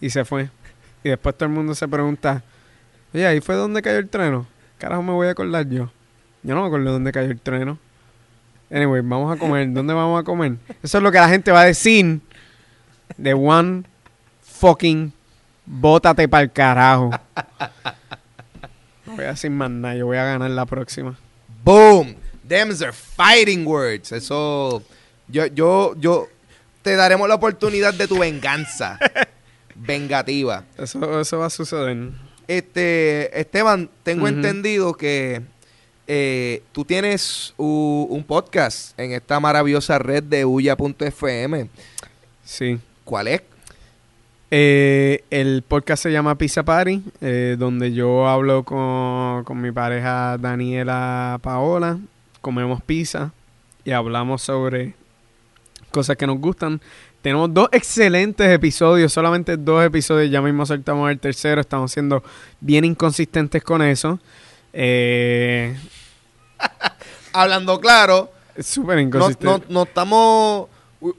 [0.00, 0.48] y se fue.
[1.02, 2.44] Y después todo el mundo se pregunta,
[3.14, 4.46] oye, ahí fue donde cayó el trueno.
[4.78, 5.90] Carajo me voy a acordar yo.
[6.42, 7.78] Yo no me acuerdo dónde cayó el trueno.
[8.70, 9.72] Anyway, vamos a comer.
[9.72, 10.56] ¿Dónde vamos a comer?
[10.82, 12.20] Eso es lo que la gente va a decir
[13.16, 13.84] de one
[14.42, 15.12] fucking
[15.64, 17.10] bótate para el carajo.
[19.06, 21.16] Voy a decir más nada, yo voy a ganar la próxima.
[21.62, 22.16] Boom.
[22.46, 24.12] Them's are fighting words.
[24.12, 24.82] Eso.
[25.28, 26.28] Yo, yo, yo.
[26.82, 28.98] Te daremos la oportunidad de tu venganza.
[29.74, 30.64] Vengativa.
[30.76, 32.10] Eso, eso va a suceder.
[32.48, 35.42] Este, Esteban, tengo entendido que
[36.06, 41.68] eh, tú tienes u- un podcast en esta maravillosa red de Uya.fm.
[42.44, 42.78] Sí.
[43.04, 43.42] ¿Cuál es?
[44.50, 50.36] Eh, el podcast se llama Pizza Party, eh, donde yo hablo con, con mi pareja
[50.38, 51.98] Daniela Paola,
[52.40, 53.32] comemos pizza
[53.84, 54.94] y hablamos sobre
[55.90, 56.80] cosas que nos gustan.
[57.24, 62.22] Tenemos dos excelentes episodios, solamente dos episodios, ya mismo saltamos al tercero, estamos siendo
[62.60, 64.20] bien inconsistentes con eso.
[64.74, 65.74] Eh,
[67.32, 69.46] Hablando claro, es súper inconsistente.
[69.70, 70.68] no, no estamos.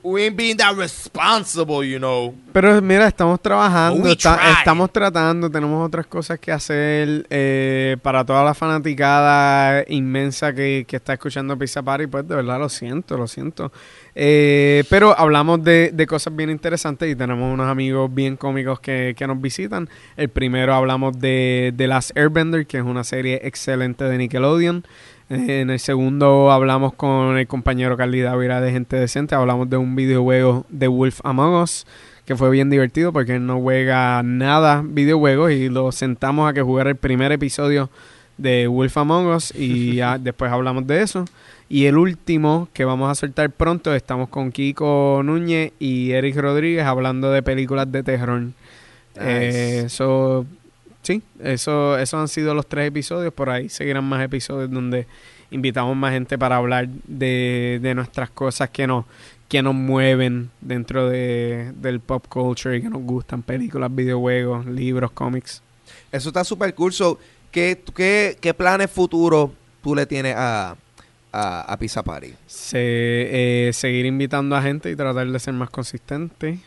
[0.04, 2.36] We, ain't being that responsible, you know.
[2.54, 8.44] Pero mira, estamos trabajando, está- estamos tratando, tenemos otras cosas que hacer eh, para toda
[8.44, 13.28] la fanaticada inmensa que, que está escuchando Pizza Party, pues de verdad lo siento, lo
[13.28, 13.72] siento.
[14.18, 19.14] Eh, pero hablamos de, de cosas bien interesantes y tenemos unos amigos bien cómicos que,
[19.18, 19.90] que nos visitan.
[20.16, 24.86] El primero hablamos de The Last Airbender, que es una serie excelente de Nickelodeon.
[25.30, 29.36] Eh, En el segundo hablamos con el compañero Carly Dávila de Gente Decente.
[29.36, 31.86] Hablamos de un videojuego de Wolf Among Us,
[32.26, 36.62] que fue bien divertido porque él no juega nada videojuegos y lo sentamos a que
[36.62, 37.90] jugara el primer episodio
[38.38, 41.26] de Wolf Among Us y ya después hablamos de eso.
[41.68, 46.86] Y el último que vamos a soltar pronto, estamos con Kiko Núñez y Eric Rodríguez
[46.86, 48.44] hablando de películas de terror.
[49.16, 50.46] Eh, eso,
[51.02, 53.34] sí, eso, esos han sido los tres episodios.
[53.34, 55.08] Por ahí seguirán más episodios donde
[55.50, 59.06] invitamos más gente para hablar de, de nuestras cosas que nos,
[59.48, 65.12] que nos mueven dentro de, del pop culture y que nos gustan, películas, videojuegos, libros,
[65.12, 65.64] cómics.
[66.12, 66.94] Eso está súper cool.
[66.94, 67.20] So,
[67.52, 69.50] ¿qué, qué, ¿Qué planes futuros
[69.82, 70.76] tú le tienes a,
[71.36, 72.34] a, a Pizza Party?
[72.48, 76.60] Se, eh, seguir invitando a gente y tratar de ser más consistente.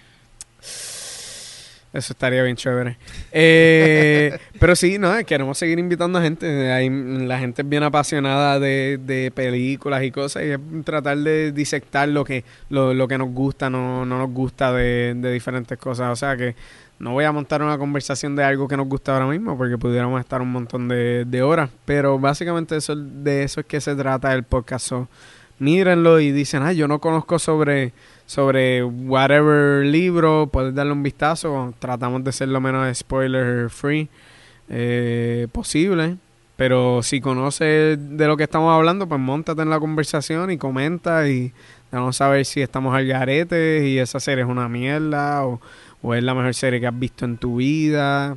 [1.91, 2.99] Eso estaría bien chévere.
[3.33, 6.71] Eh, pero sí, no, queremos seguir invitando a gente.
[6.71, 11.51] Hay- la gente es bien apasionada de, de películas y cosas y es tratar de
[11.51, 15.79] disectar lo que, lo, lo que nos gusta, no, no nos gusta de, de diferentes
[15.79, 16.11] cosas.
[16.12, 16.55] O sea que
[16.99, 20.21] no voy a montar una conversación de algo que nos gusta ahora mismo porque pudiéramos
[20.21, 21.71] estar un montón de, de horas.
[21.85, 24.93] Pero básicamente eso, de eso es que se trata el podcast.
[25.61, 27.93] Mírenlo y dicen, ah, yo no conozco sobre,
[28.27, 31.75] sobre whatever libro, puedes darle un vistazo.
[31.79, 34.09] Tratamos de ser lo menos spoiler free
[34.69, 36.17] eh, posible.
[36.57, 41.29] Pero si conoces de lo que estamos hablando, pues montate en la conversación y comenta
[41.29, 41.53] y
[41.93, 45.61] vamos a saber si estamos al garete y esa serie es una mierda o,
[46.03, 48.37] o es la mejor serie que has visto en tu vida.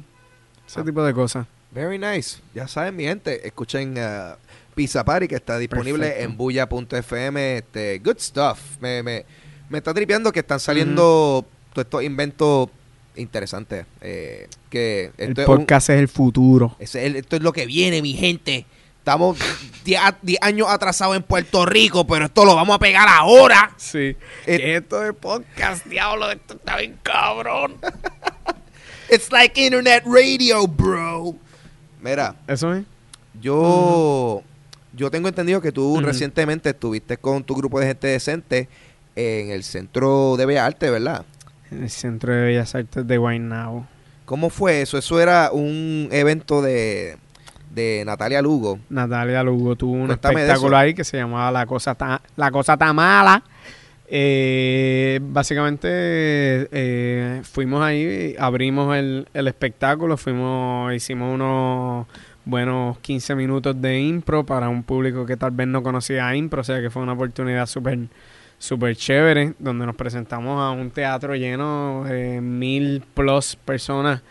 [0.68, 0.84] Ese Ah.
[0.84, 1.48] tipo de cosas.
[1.72, 2.40] Very nice.
[2.54, 4.36] Ya saben, mi gente, escuchen uh,
[4.76, 6.30] Pizza Party que está disponible Perfecto.
[6.32, 7.58] en bulla.fm.
[7.58, 8.60] Este, good stuff.
[8.82, 9.26] Me, me,
[9.70, 12.70] me está tripeando que están saliendo todos estos inventos
[13.16, 13.86] interesantes.
[14.02, 16.76] eh, que El esto es, un- podcast es el futuro.
[16.80, 18.66] es el- esto es lo que viene, mi gente.
[19.02, 19.36] Estamos
[19.84, 23.72] 10 a- 10 años atrasados en Puerto Rico, pero esto lo vamos a pegar ahora.
[23.78, 24.16] Sí.
[24.46, 27.78] Eh, esto de podcast, diablo, esto está bien cabrón.
[29.10, 31.36] It's like internet radio, bro.
[32.00, 32.84] Mira, Eso es.
[33.42, 34.44] Yo,
[34.94, 38.70] yo tengo entendido que tú recientemente estuviste con tu grupo de gente decente
[39.16, 41.26] en el Centro de Bellas Artes, ¿verdad?
[41.72, 43.88] En el Centro de Bellas Artes de Guaynabo.
[44.26, 44.98] ¿Cómo fue eso?
[45.00, 47.18] Eso era un evento de,
[47.74, 48.80] de Natalia Lugo.
[48.90, 52.78] Natalia Lugo tuvo un Cuéntame espectáculo ahí que se llamaba La Cosa Ta, La Cosa
[52.78, 53.44] Ta Mala.
[54.14, 62.08] Eh, básicamente eh, fuimos ahí, abrimos el, el espectáculo, fuimos, hicimos unos
[62.44, 66.60] buenos 15 minutos de impro para un público que tal vez no conocía a impro,
[66.60, 68.00] o sea que fue una oportunidad súper
[68.62, 74.22] súper chévere, donde nos presentamos a un teatro lleno de mil plus personas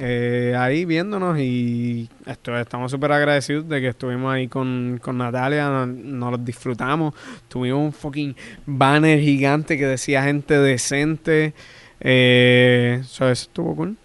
[0.00, 5.68] eh, ahí viéndonos y esto, estamos súper agradecidos de que estuvimos ahí con, con Natalia,
[5.68, 7.14] nos, nos los disfrutamos,
[7.48, 11.52] tuvimos un fucking banner gigante que decía gente decente,
[12.00, 13.96] eh, so, eso estuvo cool.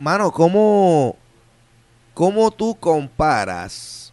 [0.00, 1.16] Mano, ¿cómo,
[2.12, 4.12] ¿cómo tú comparas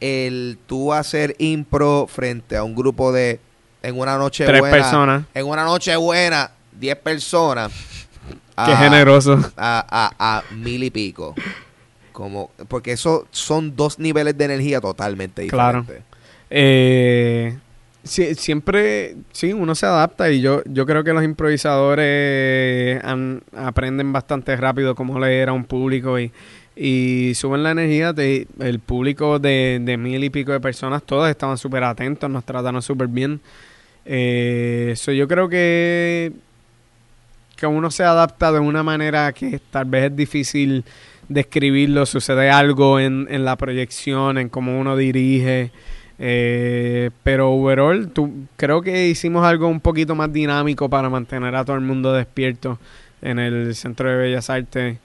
[0.00, 3.40] el tú hacer impro frente a un grupo de
[3.82, 4.76] En una noche Tres buena.
[4.76, 5.24] personas.
[5.34, 7.72] En una noche buena, 10 personas.
[8.66, 9.34] Qué a- generoso.
[9.56, 11.34] A, a, a mil y pico.
[12.12, 15.80] Como, porque eso son dos niveles de energía totalmente Claro.
[15.82, 16.08] diferentes.
[16.50, 17.56] Eh,
[18.02, 24.12] sí, siempre, sí, uno se adapta y yo, yo creo que los improvisadores han- aprenden
[24.12, 26.32] bastante rápido cómo leer a un público y,
[26.74, 28.12] y suben la energía.
[28.12, 32.44] De, el público de, de mil y pico de personas, todos estaban súper atentos, nos
[32.44, 33.40] trataron súper bien.
[34.04, 36.32] Eh, so yo creo que,
[37.58, 40.84] que uno se adapta de una manera que tal vez es difícil
[41.28, 45.72] describirlo, sucede algo en, en la proyección, en cómo uno dirige.
[46.20, 51.64] Eh, pero overall, tú, creo que hicimos algo un poquito más dinámico para mantener a
[51.64, 52.78] todo el mundo despierto
[53.22, 54.98] en el Centro de Bellas Artes.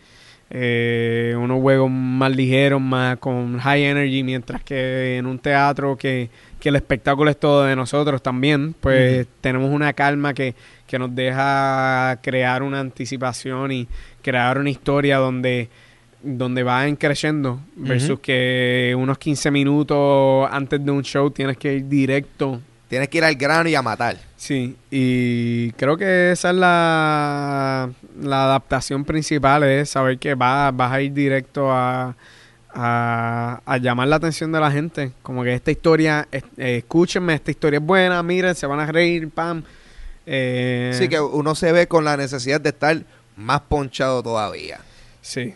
[0.56, 6.30] Eh, unos juegos más ligeros, más con high energy, mientras que en un teatro que,
[6.60, 10.54] que el espectáculo es todo de nosotros también, pues tenemos una calma que,
[10.86, 13.88] que nos deja crear una anticipación y
[14.22, 15.70] crear una historia donde
[16.22, 21.88] donde va creciendo versus que unos 15 minutos antes de un show tienes que ir
[21.90, 22.62] directo.
[22.94, 24.18] Tienes que ir al grano y a matar.
[24.38, 27.90] Sí, y creo que esa es la,
[28.22, 32.16] la adaptación principal, es saber que va, vas a ir directo a,
[32.72, 35.12] a, a llamar la atención de la gente.
[35.24, 38.86] Como que esta historia, es- eh, escúchenme, esta historia es buena, miren, se van a
[38.86, 39.64] reír, pam.
[40.28, 43.02] Eh, Así que uno se ve con la necesidad de estar
[43.36, 44.80] más ponchado todavía.
[45.20, 45.56] Sí,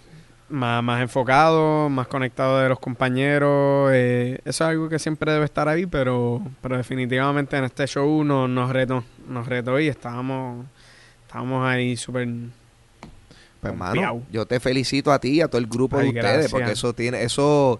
[0.49, 3.91] más, más enfocado, más conectado de los compañeros.
[3.93, 8.23] eh, eso es algo que siempre debe estar ahí, pero, pero definitivamente en este show
[8.23, 10.65] nos, nos retó, nos retó y estábamos,
[11.25, 12.27] estábamos ahí súper...
[13.61, 16.33] Pues, mano, yo te felicito a ti y a todo el grupo Ay, de ustedes,
[16.33, 16.51] gracias.
[16.51, 17.79] porque eso tiene, eso,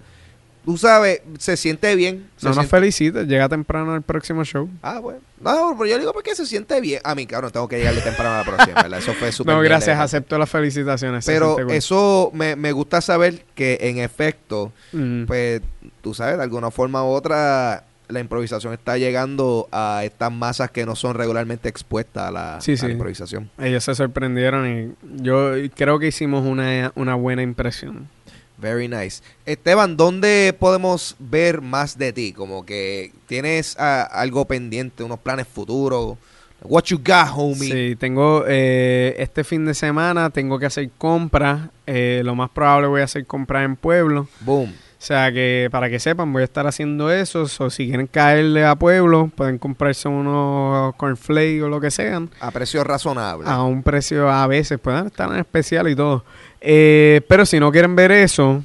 [0.68, 2.30] tú sabes, se siente bien.
[2.36, 4.70] se No nos felicites, llega temprano el próximo show.
[4.82, 5.20] Ah, bueno.
[5.40, 7.00] No, pero yo digo porque se siente bien.
[7.06, 9.00] A mí, cabrón, tengo que llegarle temprano a la próxima, ¿verdad?
[9.00, 11.26] Eso fue súper No, gracias, acepto las felicitaciones.
[11.26, 15.24] Pero eso me, me gusta saber que en efecto, Mm.
[15.26, 15.62] pues,
[16.02, 20.86] tú sabes, de alguna forma u otra, la improvisación está llegando a estas masas que
[20.86, 22.88] no son regularmente expuestas a la, Sí, a la sí.
[22.88, 23.50] improvisación.
[23.58, 28.10] Ellos se sorprendieron y yo creo que hicimos una, una buena impresión.
[28.58, 29.22] Very nice.
[29.46, 32.34] Esteban, ¿dónde podemos ver más de ti?
[32.34, 36.18] Como que tienes ah, algo pendiente, unos planes futuros.
[36.64, 37.72] What you got, homie?
[37.72, 41.70] Sí, tengo eh, este fin de semana, tengo que hacer compras.
[41.86, 44.28] eh, lo más probable voy a hacer compras en Pueblo.
[44.40, 44.74] Boom.
[45.00, 47.44] O sea que para que sepan, voy a estar haciendo eso.
[47.44, 52.32] O si quieren caerle a Pueblo, pueden comprarse unos cornflakes o lo que sean.
[52.40, 53.48] A precio razonable.
[53.48, 56.26] A un precio a veces, pueden estar en especial y todo.
[56.62, 58.64] Eh, pero si no quieren ver eso,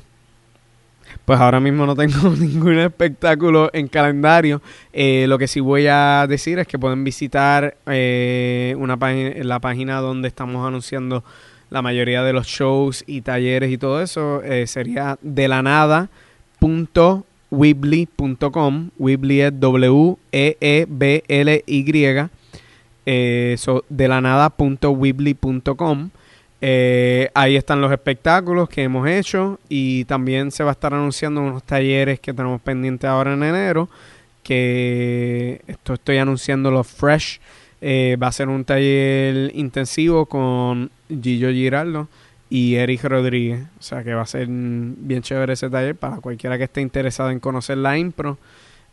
[1.26, 4.62] pues ahora mismo no tengo ningún espectáculo en calendario.
[4.92, 9.60] Eh, lo que sí voy a decir es que pueden visitar eh, una página, la
[9.60, 11.24] página donde estamos anunciando
[11.72, 14.42] la mayoría de los shows y talleres y todo eso.
[14.44, 16.10] Eh, sería de la nada
[17.50, 18.90] weebly.com.
[18.98, 20.10] Weebly es W-E-E-B-L-Y.
[23.04, 26.10] Eh, so, de la nada.weebly.com.
[26.64, 31.40] Eh, ahí están los espectáculos que hemos hecho y también se va a estar anunciando
[31.40, 33.88] unos talleres que tenemos pendientes ahora en enero.
[34.42, 37.40] Que esto estoy anunciando los Fresh.
[37.80, 42.08] Eh, va a ser un taller intensivo con Gillo Giraldo
[42.48, 43.64] y Eric Rodríguez.
[43.78, 47.30] O sea que va a ser bien chévere ese taller para cualquiera que esté interesado
[47.30, 48.38] en conocer la impro.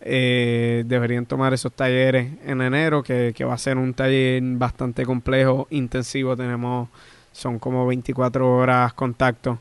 [0.02, 5.06] Eh, deberían tomar esos talleres en enero, que, que va a ser un taller bastante
[5.06, 6.38] complejo, intensivo.
[6.38, 6.88] Tenemos,
[7.32, 9.60] son como 24 horas contacto.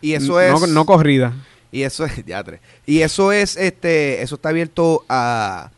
[0.00, 0.68] Y eso no, es.
[0.68, 1.32] no corrida.
[1.72, 2.60] Y eso es, ya tres.
[2.86, 5.70] Y eso es, este, eso está abierto a,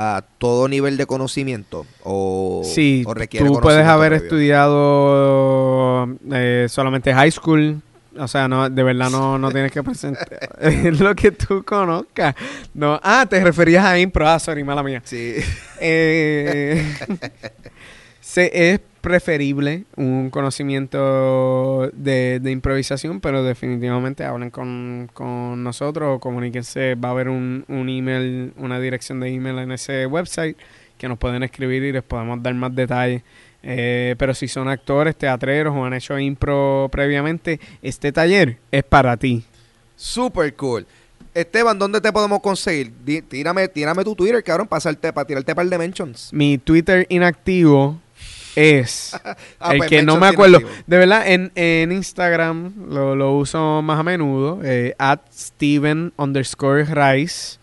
[0.00, 4.24] a todo nivel de conocimiento o, Sí, o requiere tú puedes haber previo?
[4.26, 7.82] estudiado eh, solamente high school.
[8.16, 10.28] O sea, no, de verdad no, no tienes que presentar
[10.60, 12.36] es lo que tú conozcas.
[12.74, 14.28] No, ah, te referías a impro.
[14.28, 15.02] Ah, sorry, mala mía.
[15.04, 15.34] Sí.
[15.80, 16.94] Eh,
[18.20, 26.20] se, es preferible un conocimiento de, de improvisación, pero definitivamente hablen con, con nosotros o
[26.20, 26.94] comuníquense.
[26.94, 30.56] Va a haber un, un email, una dirección de email en ese website
[30.98, 33.22] que nos pueden escribir y les podemos dar más detalles.
[33.62, 39.16] Eh, pero si son actores, teatreros o han hecho impro previamente, este taller es para
[39.16, 39.42] ti.
[39.96, 40.86] Super cool.
[41.34, 42.92] Esteban, ¿dónde te podemos conseguir?
[43.28, 46.30] Tírame, tírame tu Twitter, cabrón, para, hacerte- para tirarte par de mentions.
[46.32, 48.00] Mi Twitter inactivo
[48.58, 49.18] es
[49.60, 50.60] Ah, el pues, que no me acuerdo.
[50.86, 54.60] De verdad, en, en Instagram lo, lo uso más a menudo.
[54.64, 57.58] Eh, at Steven underscore Rice.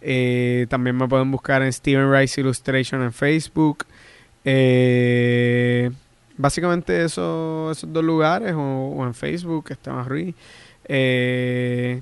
[0.00, 3.84] Eh, también me pueden buscar en Steven Rice Illustration en Facebook.
[4.44, 5.90] Eh,
[6.36, 10.34] básicamente eso, esos dos lugares o, o en Facebook, Esteban Ruiz.
[10.88, 12.00] Eh,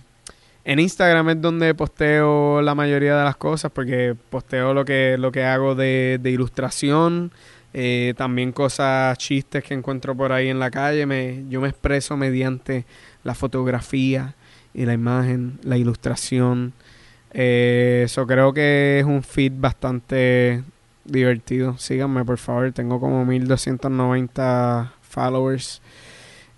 [0.65, 5.31] en Instagram es donde posteo la mayoría de las cosas porque posteo lo que, lo
[5.31, 7.33] que hago de, de ilustración,
[7.77, 11.07] eh, también cosas, chistes que encuentro por ahí en la calle.
[11.07, 12.85] Me, yo me expreso mediante
[13.25, 14.35] la fotografía
[14.73, 16.73] y la imagen, la ilustración.
[17.33, 20.63] Eso creo que es un feed bastante
[21.05, 21.77] divertido.
[21.77, 25.83] Síganme por favor, tengo como 1290 followers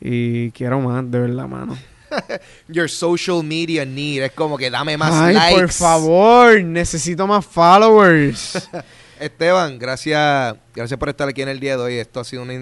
[0.00, 1.78] y quiero más, de verdad, mano.
[2.68, 4.22] Your social media need.
[4.22, 5.60] Es como que dame más Ay, likes.
[5.60, 8.68] por favor, necesito más followers.
[9.20, 11.94] Esteban, gracias, gracias por estar aquí en el día de hoy.
[11.94, 12.52] Esto ha sido una,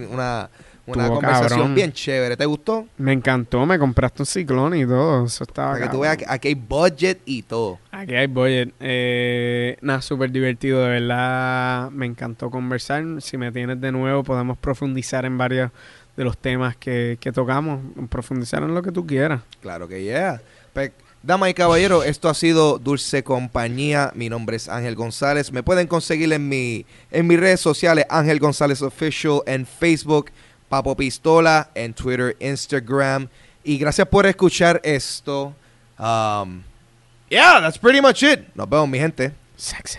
[0.87, 1.75] una, conversación cabrón.
[1.75, 2.37] bien chévere.
[2.37, 2.87] ¿Te gustó?
[2.97, 5.27] me encantó, me compraste un ciclón y todo.
[5.27, 7.79] Eso estaba Para que tú veas que aquí hay budget y todo.
[7.91, 8.73] Aquí hay budget.
[8.81, 11.91] Eh, nada, súper divertido, de verdad.
[11.91, 13.05] Me encantó conversar.
[13.21, 15.71] Si me tienes de nuevo, podemos profundizar en varios
[16.17, 17.81] de los temas que, que tocamos.
[18.09, 19.43] Profundizar en lo que tú quieras.
[19.61, 20.41] Claro que yeah.
[20.73, 20.93] Pues,
[21.25, 24.13] damas y caballeros, esto ha sido Dulce Compañía.
[24.15, 25.53] Mi nombre es Ángel González.
[25.53, 30.31] Me pueden conseguir en mi en mis redes sociales Ángel González Official en Facebook,
[30.69, 33.29] Papo Pistola en Twitter, Instagram.
[33.65, 35.55] Y gracias por escuchar esto.
[35.99, 36.63] Um,
[37.31, 38.41] yeah, that's pretty much it.
[38.55, 39.33] Nos vemos, mi gente.
[39.57, 39.99] Sexy.